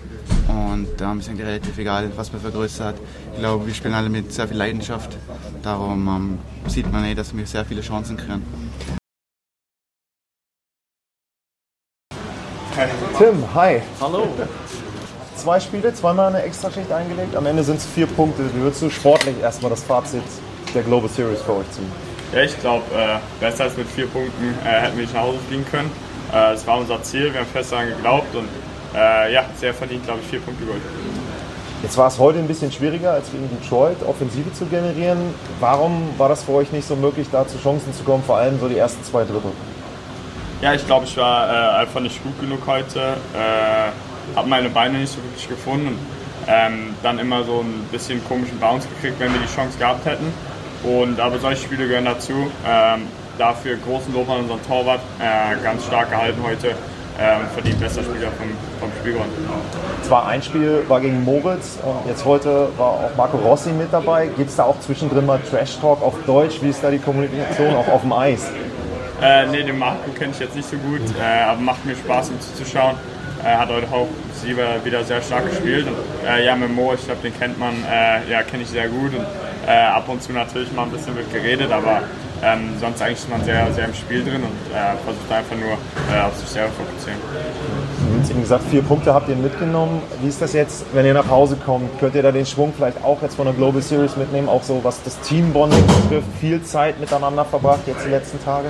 und 0.49 0.89
ähm, 1.01 1.21
ist 1.21 1.29
eigentlich 1.29 1.47
relativ 1.47 1.77
egal, 1.77 2.11
was 2.17 2.33
man 2.33 2.41
für 2.41 2.51
Größe 2.51 2.83
hat. 2.83 2.95
Ich 3.35 3.41
glaube, 3.41 3.67
wir 3.67 3.75
spielen 3.75 3.95
alle 3.95 4.09
mit 4.09 4.33
sehr 4.33 4.49
viel 4.49 4.57
Leidenschaft. 4.57 5.15
Darum 5.63 6.09
ähm, 6.09 6.39
sieht 6.71 6.91
man 6.91 7.05
eh, 7.05 7.15
dass 7.15 7.37
wir 7.37 7.47
sehr 7.47 7.65
viele 7.65 7.83
Chancen 7.83 8.17
kriegen. 8.17 8.43
Tim, 13.19 13.55
hi. 13.55 13.81
Hallo. 14.01 14.29
Zwei 15.47 15.61
Spiele, 15.61 15.95
zweimal 15.95 16.35
eine 16.35 16.43
Extraschicht 16.43 16.91
eingelegt. 16.91 17.37
Am 17.37 17.47
Ende 17.47 17.63
sind 17.63 17.77
es 17.77 17.87
vier 17.87 18.09
Punkte. 18.09 18.43
Wie 18.53 18.63
würdest 18.63 18.83
du 18.83 18.91
sportlich 18.91 19.39
erstmal 19.41 19.71
das 19.71 19.81
Fazit 19.81 20.25
der 20.75 20.83
Global 20.83 21.09
Series 21.09 21.41
für 21.41 21.53
euch 21.53 21.71
ziehen? 21.71 21.87
Ja, 22.35 22.41
ich 22.41 22.59
glaube, 22.59 22.83
äh, 22.93 23.19
besser 23.39 23.63
als 23.63 23.77
mit 23.77 23.87
vier 23.87 24.09
Punkten 24.09 24.59
äh, 24.65 24.69
hätten 24.69 24.97
wir 24.97 25.03
nicht 25.03 25.15
nach 25.15 25.23
Hause 25.23 25.39
fliegen 25.47 25.65
können. 25.71 25.93
Äh, 26.33 26.51
das 26.51 26.67
war 26.67 26.79
unser 26.79 27.01
Ziel, 27.05 27.33
wir 27.33 27.39
haben 27.39 27.47
fest 27.47 27.71
daran 27.71 27.87
geglaubt 27.91 28.35
und 28.35 28.49
äh, 28.93 29.33
ja, 29.33 29.45
sehr 29.57 29.73
verdient, 29.73 30.05
glaube 30.05 30.19
ich, 30.21 30.27
vier 30.27 30.41
Punkte 30.41 30.65
geholt. 30.65 30.83
Jetzt 31.81 31.97
war 31.97 32.09
es 32.09 32.19
heute 32.19 32.41
ein 32.41 32.49
bisschen 32.49 32.73
schwieriger 32.73 33.13
als 33.13 33.31
gegen 33.31 33.49
Detroit, 33.49 33.99
Offensive 34.05 34.53
zu 34.53 34.67
generieren. 34.67 35.33
Warum 35.61 36.09
war 36.19 36.29
das 36.29 36.43
für 36.43 36.55
euch 36.55 36.73
nicht 36.73 36.89
so 36.89 36.97
möglich, 36.97 37.29
da 37.31 37.47
zu 37.47 37.57
Chancen 37.59 37.95
zu 37.95 38.03
kommen, 38.03 38.25
vor 38.25 38.39
allem 38.39 38.59
so 38.59 38.67
die 38.67 38.79
ersten 38.79 39.05
zwei 39.05 39.23
Drittel? 39.23 39.53
Ja, 40.61 40.75
ich 40.75 40.85
glaube, 40.85 41.05
ich 41.05 41.17
war 41.17 41.49
äh, 41.49 41.83
einfach 41.83 42.01
nicht 42.01 42.21
gut 42.25 42.37
genug 42.41 42.67
heute, 42.67 42.99
äh, 43.01 43.93
habe 44.35 44.49
meine 44.49 44.69
Beine 44.69 44.99
nicht 44.99 45.13
so 45.13 45.23
wirklich 45.23 45.49
gefunden 45.49 45.89
und 45.89 45.99
ähm, 46.49 46.95
dann 47.03 47.19
immer 47.19 47.45
so 47.45 47.61
ein 47.61 47.87
bisschen 47.91 48.25
komischen 48.27 48.59
Bounce 48.59 48.89
gekriegt, 48.89 49.19
wenn 49.19 49.33
wir 49.33 49.41
die 49.41 49.53
Chance 49.55 49.79
gehabt 49.79 50.05
hätten. 50.07 50.33
Und 50.85 51.19
aber 51.19 51.39
solche 51.39 51.63
Spiele 51.63 51.87
gehören 51.89 52.05
dazu. 52.05 52.51
Ähm, 52.67 53.03
dafür 53.39 53.77
großen 53.77 54.13
Lob 54.15 54.29
an 54.31 54.41
unseren 54.41 54.65
Torwart, 54.67 55.01
äh, 55.19 55.63
ganz 55.63 55.85
stark 55.85 56.11
gehalten 56.11 56.41
heute, 56.43 56.69
ähm, 57.19 57.47
verdient 57.55 57.81
bester 57.81 58.03
Spieler 58.03 58.31
vom, 58.33 58.49
vom 58.81 58.91
Spiel 59.01 59.13
geworden. 59.13 59.31
Es 60.03 60.11
war 60.11 60.27
ein 60.27 60.43
Spiel, 60.43 60.85
war 60.89 61.01
gegen 61.01 61.25
Moritz 61.25 61.79
jetzt 62.07 62.25
heute 62.25 62.69
war 62.77 62.87
auch 62.87 63.11
Marco 63.17 63.39
Rossi 63.39 63.71
mit 63.71 63.93
dabei. 63.93 64.29
Gibt 64.29 64.51
es 64.51 64.57
da 64.57 64.65
auch 64.65 64.79
zwischendrin 64.81 65.25
mal 65.27 65.41
Trash-Talk 65.51 66.03
auf 66.03 66.15
Deutsch? 66.27 66.63
Wie 66.63 66.69
ist 66.69 66.83
da 66.83 66.91
die 66.91 66.99
Kommunikation 66.99 67.75
auch 67.75 67.89
auf 67.89 68.03
dem 68.03 68.13
Eis? 68.13 68.51
Äh, 69.23 69.47
nee, 69.47 69.63
den 69.63 69.79
Marco 69.79 70.11
kenne 70.11 70.33
ich 70.33 70.41
jetzt 70.41 70.55
nicht 70.55 70.69
so 70.69 70.77
gut, 70.77 71.01
äh, 71.19 71.43
aber 71.45 71.61
macht 71.61 71.85
mir 71.87 71.97
Spaß, 71.97 72.31
ihm 72.31 72.41
zuzuschauen. 72.41 72.97
Er 73.47 73.61
hat 73.61 73.69
heute 73.69 73.87
auch 73.93 74.09
Sieber 74.43 74.85
wieder 74.85 75.05
sehr 75.05 75.23
stark 75.23 75.49
gespielt. 75.49 75.87
Und, 75.87 76.29
äh, 76.29 76.45
ja, 76.45 76.57
mit 76.57 76.75
Mo, 76.75 76.93
ich 76.95 77.05
glaube, 77.05 77.23
den 77.23 77.39
kennt 77.39 77.57
man, 77.59 77.75
äh, 77.89 78.29
ja, 78.29 78.43
kenne 78.43 78.65
ich 78.65 78.69
sehr 78.71 78.89
gut. 78.89 79.15
Und 79.15 79.25
äh, 79.69 79.71
ab 79.71 80.09
und 80.09 80.21
zu 80.21 80.33
natürlich 80.33 80.73
mal 80.73 80.83
ein 80.83 80.91
bisschen 80.91 81.15
wird 81.15 81.33
geredet, 81.33 81.71
aber 81.71 82.03
ähm, 82.43 82.75
sonst 82.81 83.01
eigentlich 83.01 83.19
ist 83.19 83.31
man 83.31 83.45
sehr, 83.45 83.73
sehr 83.73 83.85
im 83.85 83.95
Spiel 83.95 84.25
drin 84.25 84.43
und 84.43 84.75
äh, 84.75 84.97
versucht 85.05 85.31
einfach 85.33 85.57
nur 85.57 85.73
äh, 86.13 86.23
auf 86.23 86.37
sich 86.37 86.49
selber 86.49 86.73
fokussieren. 86.73 87.19
Wie 88.35 88.41
gesagt, 88.41 88.65
vier 88.71 88.83
Punkte 88.83 89.15
habt 89.15 89.29
ihr 89.29 89.37
mitgenommen. 89.37 90.03
Wie 90.21 90.29
ist 90.29 90.43
das 90.43 90.53
jetzt, 90.53 90.85
wenn 90.93 91.07
ihr 91.07 91.15
nach 91.15 91.29
Hause 91.29 91.57
kommt? 91.65 91.99
Könnt 92.01 92.17
ihr 92.17 92.23
da 92.23 92.33
den 92.33 92.47
Schwung 92.47 92.73
vielleicht 92.77 93.03
auch 93.03 93.23
jetzt 93.23 93.37
von 93.37 93.47
der 93.47 93.55
Global 93.55 93.81
Series 93.81 94.17
mitnehmen? 94.17 94.49
Auch 94.49 94.63
so, 94.63 94.81
was 94.83 95.03
das 95.05 95.19
Teambonding 95.21 95.85
betrifft, 95.87 96.29
viel 96.41 96.63
Zeit 96.63 97.01
miteinander 97.01 97.45
verbracht 97.45 97.81
jetzt 97.87 98.05
die 98.05 98.11
letzten 98.11 98.43
Tage? 98.45 98.69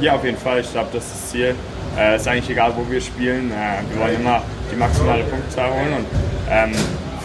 Ja, 0.00 0.14
auf 0.14 0.24
jeden 0.24 0.38
Fall. 0.38 0.60
Ich 0.60 0.72
glaube, 0.72 0.88
das 0.92 1.04
ist 1.04 1.14
das 1.14 1.30
Ziel. 1.30 1.54
Es 1.96 2.22
ist 2.22 2.28
eigentlich 2.28 2.50
egal, 2.50 2.72
wo 2.76 2.90
wir 2.90 3.00
spielen. 3.00 3.50
Äh, 3.52 3.82
wir 3.92 4.00
wollen 4.00 4.16
immer 4.20 4.42
die 4.70 4.76
maximale 4.76 5.22
Punktzahl 5.24 5.70
holen. 5.70 5.92
Und 5.98 6.06
ähm, 6.50 6.72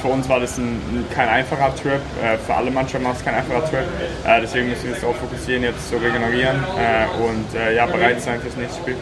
für 0.02 0.08
uns 0.10 0.30
war 0.30 0.40
das 0.40 0.58
ein, 0.58 0.80
kein 1.14 1.28
einfacher 1.28 1.74
Trip. 1.76 2.02
Äh, 2.24 2.38
für 2.38 2.54
alle 2.54 2.70
Mannschaften 2.72 3.06
war 3.06 3.14
es 3.14 3.24
kein 3.26 3.36
einfacher 3.36 3.66
Trip. 3.70 3.84
Äh, 4.26 4.42
deswegen 4.42 4.70
müssen 4.70 4.86
wir 4.90 4.96
uns 4.96 5.04
auch 5.04 5.16
fokussieren, 5.16 5.64
jetzt 5.64 5.90
zu 5.90 5.98
regenerieren 5.98 6.64
äh, 6.78 7.22
und 7.24 7.60
äh, 7.60 7.76
ja, 7.76 7.86
bereit 7.86 8.22
sein 8.22 8.40
fürs 8.42 8.56
nächste 8.56 8.80
Spiel. 8.82 8.96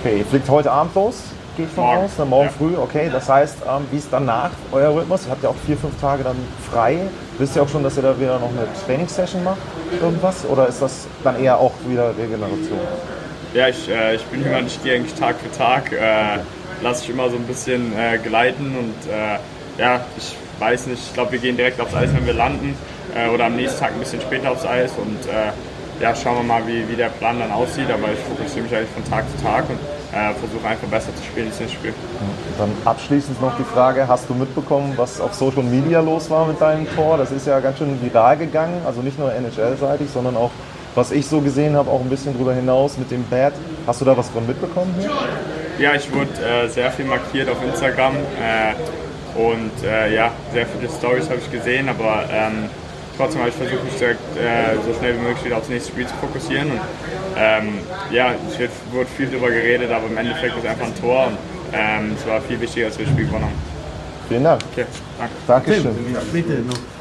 Okay, 0.00 0.18
ihr 0.18 0.26
fliegt 0.26 0.48
heute 0.50 0.70
Abend 0.70 0.94
los, 0.94 1.22
gehe 1.56 1.64
ich 1.64 1.72
von 1.72 1.84
Morgen. 1.84 2.04
aus, 2.04 2.10
dann 2.18 2.28
morgen 2.28 2.46
Ja. 2.46 2.52
früh. 2.58 2.76
Okay, 2.76 3.08
das 3.10 3.28
heißt, 3.28 3.58
ähm, 3.66 3.86
wie 3.90 3.96
ist 3.98 4.08
danach 4.10 4.50
euer 4.72 4.94
Rhythmus? 4.94 5.24
Ihr 5.26 5.30
habt 5.30 5.42
ja 5.44 5.48
auch 5.48 5.56
vier, 5.64 5.76
fünf 5.78 5.98
Tage 6.00 6.24
dann 6.24 6.36
frei. 6.70 6.98
Wisst 7.38 7.56
ihr 7.56 7.62
auch 7.62 7.68
schon, 7.68 7.82
dass 7.82 7.96
ihr 7.96 8.02
da 8.02 8.18
wieder 8.20 8.38
noch 8.38 8.50
eine 8.50 8.66
Trainingssession 8.84 9.44
macht? 9.44 9.58
Irgendwas? 10.00 10.44
Oder 10.44 10.66
ist 10.66 10.82
das 10.82 11.06
dann 11.24 11.42
eher 11.42 11.56
auch 11.58 11.72
wieder 11.86 12.10
Regeneration? 12.18 12.80
Ja, 13.54 13.68
ich, 13.68 13.86
äh, 13.86 14.14
ich 14.14 14.24
bin 14.24 14.42
jemand, 14.42 14.68
ich 14.68 14.82
gehe 14.82 14.94
eigentlich 14.94 15.12
Tag 15.14 15.36
für 15.36 15.52
Tag, 15.56 15.92
äh, 15.92 16.38
lasse 16.82 17.04
ich 17.04 17.10
immer 17.10 17.28
so 17.28 17.36
ein 17.36 17.42
bisschen 17.42 17.92
äh, 17.98 18.16
geleiten 18.16 18.74
und 18.78 19.12
äh, 19.12 19.38
ja, 19.78 20.00
ich 20.16 20.34
weiß 20.58 20.86
nicht, 20.86 21.02
ich 21.06 21.12
glaube, 21.12 21.32
wir 21.32 21.38
gehen 21.38 21.56
direkt 21.58 21.78
aufs 21.78 21.94
Eis, 21.94 22.08
wenn 22.14 22.24
wir 22.24 22.32
landen 22.32 22.74
äh, 23.14 23.28
oder 23.28 23.46
am 23.46 23.56
nächsten 23.56 23.78
Tag 23.78 23.92
ein 23.92 23.98
bisschen 23.98 24.22
später 24.22 24.52
aufs 24.52 24.64
Eis 24.64 24.92
und 24.96 25.18
äh, 25.28 25.52
ja, 26.02 26.14
schauen 26.14 26.36
wir 26.36 26.42
mal, 26.44 26.66
wie, 26.66 26.88
wie 26.88 26.96
der 26.96 27.10
Plan 27.10 27.38
dann 27.38 27.52
aussieht, 27.52 27.90
aber 27.90 28.10
ich 28.12 28.18
fokussiere 28.20 28.62
mich 28.62 28.74
eigentlich 28.74 28.90
von 28.90 29.04
Tag 29.04 29.24
zu 29.36 29.44
Tag 29.44 29.64
und 29.68 29.78
versuche 30.40 30.66
einfach 30.66 30.88
besser 30.88 31.14
zu 31.14 31.22
spielen 31.22 31.46
ins 31.46 31.60
nächste 31.60 31.78
Spiel. 31.78 31.94
Dann 32.58 32.70
abschließend 32.84 33.40
noch 33.40 33.56
die 33.56 33.64
Frage, 33.64 34.08
hast 34.08 34.28
du 34.28 34.34
mitbekommen, 34.34 34.94
was 34.96 35.20
auf 35.20 35.32
Social 35.32 35.62
Media 35.62 36.00
los 36.00 36.28
war 36.28 36.46
mit 36.46 36.60
deinem 36.60 36.86
Tor? 36.96 37.18
Das 37.18 37.30
ist 37.30 37.46
ja 37.46 37.60
ganz 37.60 37.78
schön 37.78 38.02
viral 38.02 38.36
gegangen, 38.36 38.82
also 38.84 39.00
nicht 39.00 39.18
nur 39.18 39.32
NHL-seitig, 39.32 40.08
sondern 40.12 40.36
auch, 40.36 40.50
was 40.94 41.10
ich 41.10 41.26
so 41.26 41.40
gesehen 41.40 41.76
habe, 41.76 41.90
auch 41.90 42.00
ein 42.00 42.10
bisschen 42.10 42.36
drüber 42.36 42.54
hinaus 42.54 42.98
mit 42.98 43.10
dem 43.10 43.24
Bad. 43.28 43.52
Hast 43.86 44.00
du 44.00 44.04
da 44.04 44.16
was 44.16 44.28
von 44.28 44.46
mitbekommen? 44.46 44.94
Hier? 44.98 45.10
Ja, 45.78 45.94
ich 45.94 46.12
wurde 46.12 46.30
äh, 46.44 46.68
sehr 46.68 46.90
viel 46.92 47.06
markiert 47.06 47.48
auf 47.48 47.56
Instagram 47.64 48.14
äh, 48.14 49.38
und 49.38 49.72
äh, 49.84 50.14
ja, 50.14 50.30
sehr 50.52 50.66
viele 50.66 50.90
Stories 50.90 51.28
habe 51.30 51.40
ich 51.40 51.50
gesehen, 51.50 51.88
aber 51.88 52.24
ähm, 52.30 52.68
trotzdem 53.16 53.40
habe 53.40 53.50
ich 53.50 53.56
versucht, 53.56 53.82
mich 53.84 53.94
direkt 53.94 54.20
äh, 54.36 54.76
so 54.86 54.96
schnell 54.98 55.16
wie 55.16 55.22
möglich 55.22 55.44
wieder 55.44 55.56
aufs 55.56 55.68
nächste 55.68 55.92
Spiel 55.92 56.06
zu 56.06 56.14
fokussieren. 56.16 56.72
Und, 56.72 56.80
ähm, 57.36 57.78
ja, 58.10 58.34
es 58.48 58.58
wird, 58.58 58.70
wurde 58.92 59.06
viel 59.06 59.26
darüber 59.26 59.50
geredet, 59.50 59.90
aber 59.90 60.06
im 60.06 60.16
Endeffekt 60.18 60.56
ist 60.56 60.64
es 60.64 60.70
einfach 60.70 60.86
ein 60.86 61.00
Tor 61.00 61.28
und 61.28 61.38
ähm, 61.72 62.16
es 62.18 62.26
war 62.28 62.40
viel 62.42 62.60
wichtiger, 62.60 62.86
als 62.86 62.98
wir 62.98 63.06
das 63.06 63.14
Spiel 63.14 63.26
gewonnen 63.26 63.44
haben. 63.44 63.72
Vielen 64.28 64.44
Dank. 64.44 64.62
Okay, 64.72 64.84
danke. 65.18 65.34
Dankeschön. 65.46 66.16
Bitte 66.32 66.52
noch. 66.60 66.91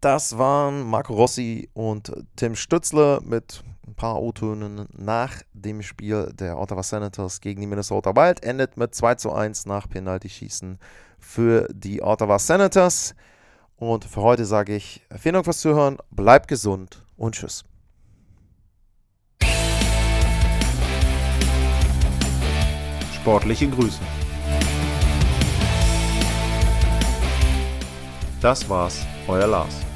Das 0.00 0.38
waren 0.38 0.84
Marco 0.84 1.12
Rossi 1.12 1.70
und 1.72 2.12
Tim 2.36 2.54
Stützle 2.54 3.20
mit 3.24 3.64
ein 3.84 3.96
paar 3.96 4.22
O-Tönen 4.22 4.86
nach 4.96 5.42
dem 5.52 5.82
Spiel 5.82 6.32
der 6.34 6.56
Ottawa 6.56 6.84
Senators 6.84 7.40
gegen 7.40 7.60
die 7.60 7.66
Minnesota 7.66 8.14
Wild. 8.14 8.44
Endet 8.44 8.76
mit 8.76 8.94
2 8.94 9.16
zu 9.16 9.32
1 9.32 9.66
nach 9.66 9.88
Penalty-Schießen 9.88 10.78
für 11.18 11.66
die 11.72 12.00
Ottawa 12.00 12.38
Senators. 12.38 13.16
Und 13.74 14.04
für 14.04 14.22
heute 14.22 14.44
sage 14.44 14.76
ich 14.76 15.02
vielen 15.16 15.34
Dank 15.34 15.46
fürs 15.46 15.60
Zuhören, 15.60 15.98
bleibt 16.12 16.46
gesund 16.46 17.04
und 17.16 17.34
tschüss. 17.34 17.64
Sportliche 23.14 23.68
Grüße. 23.68 23.98
Das 28.40 28.68
war's, 28.68 29.04
euer 29.26 29.48
Lars. 29.48 29.87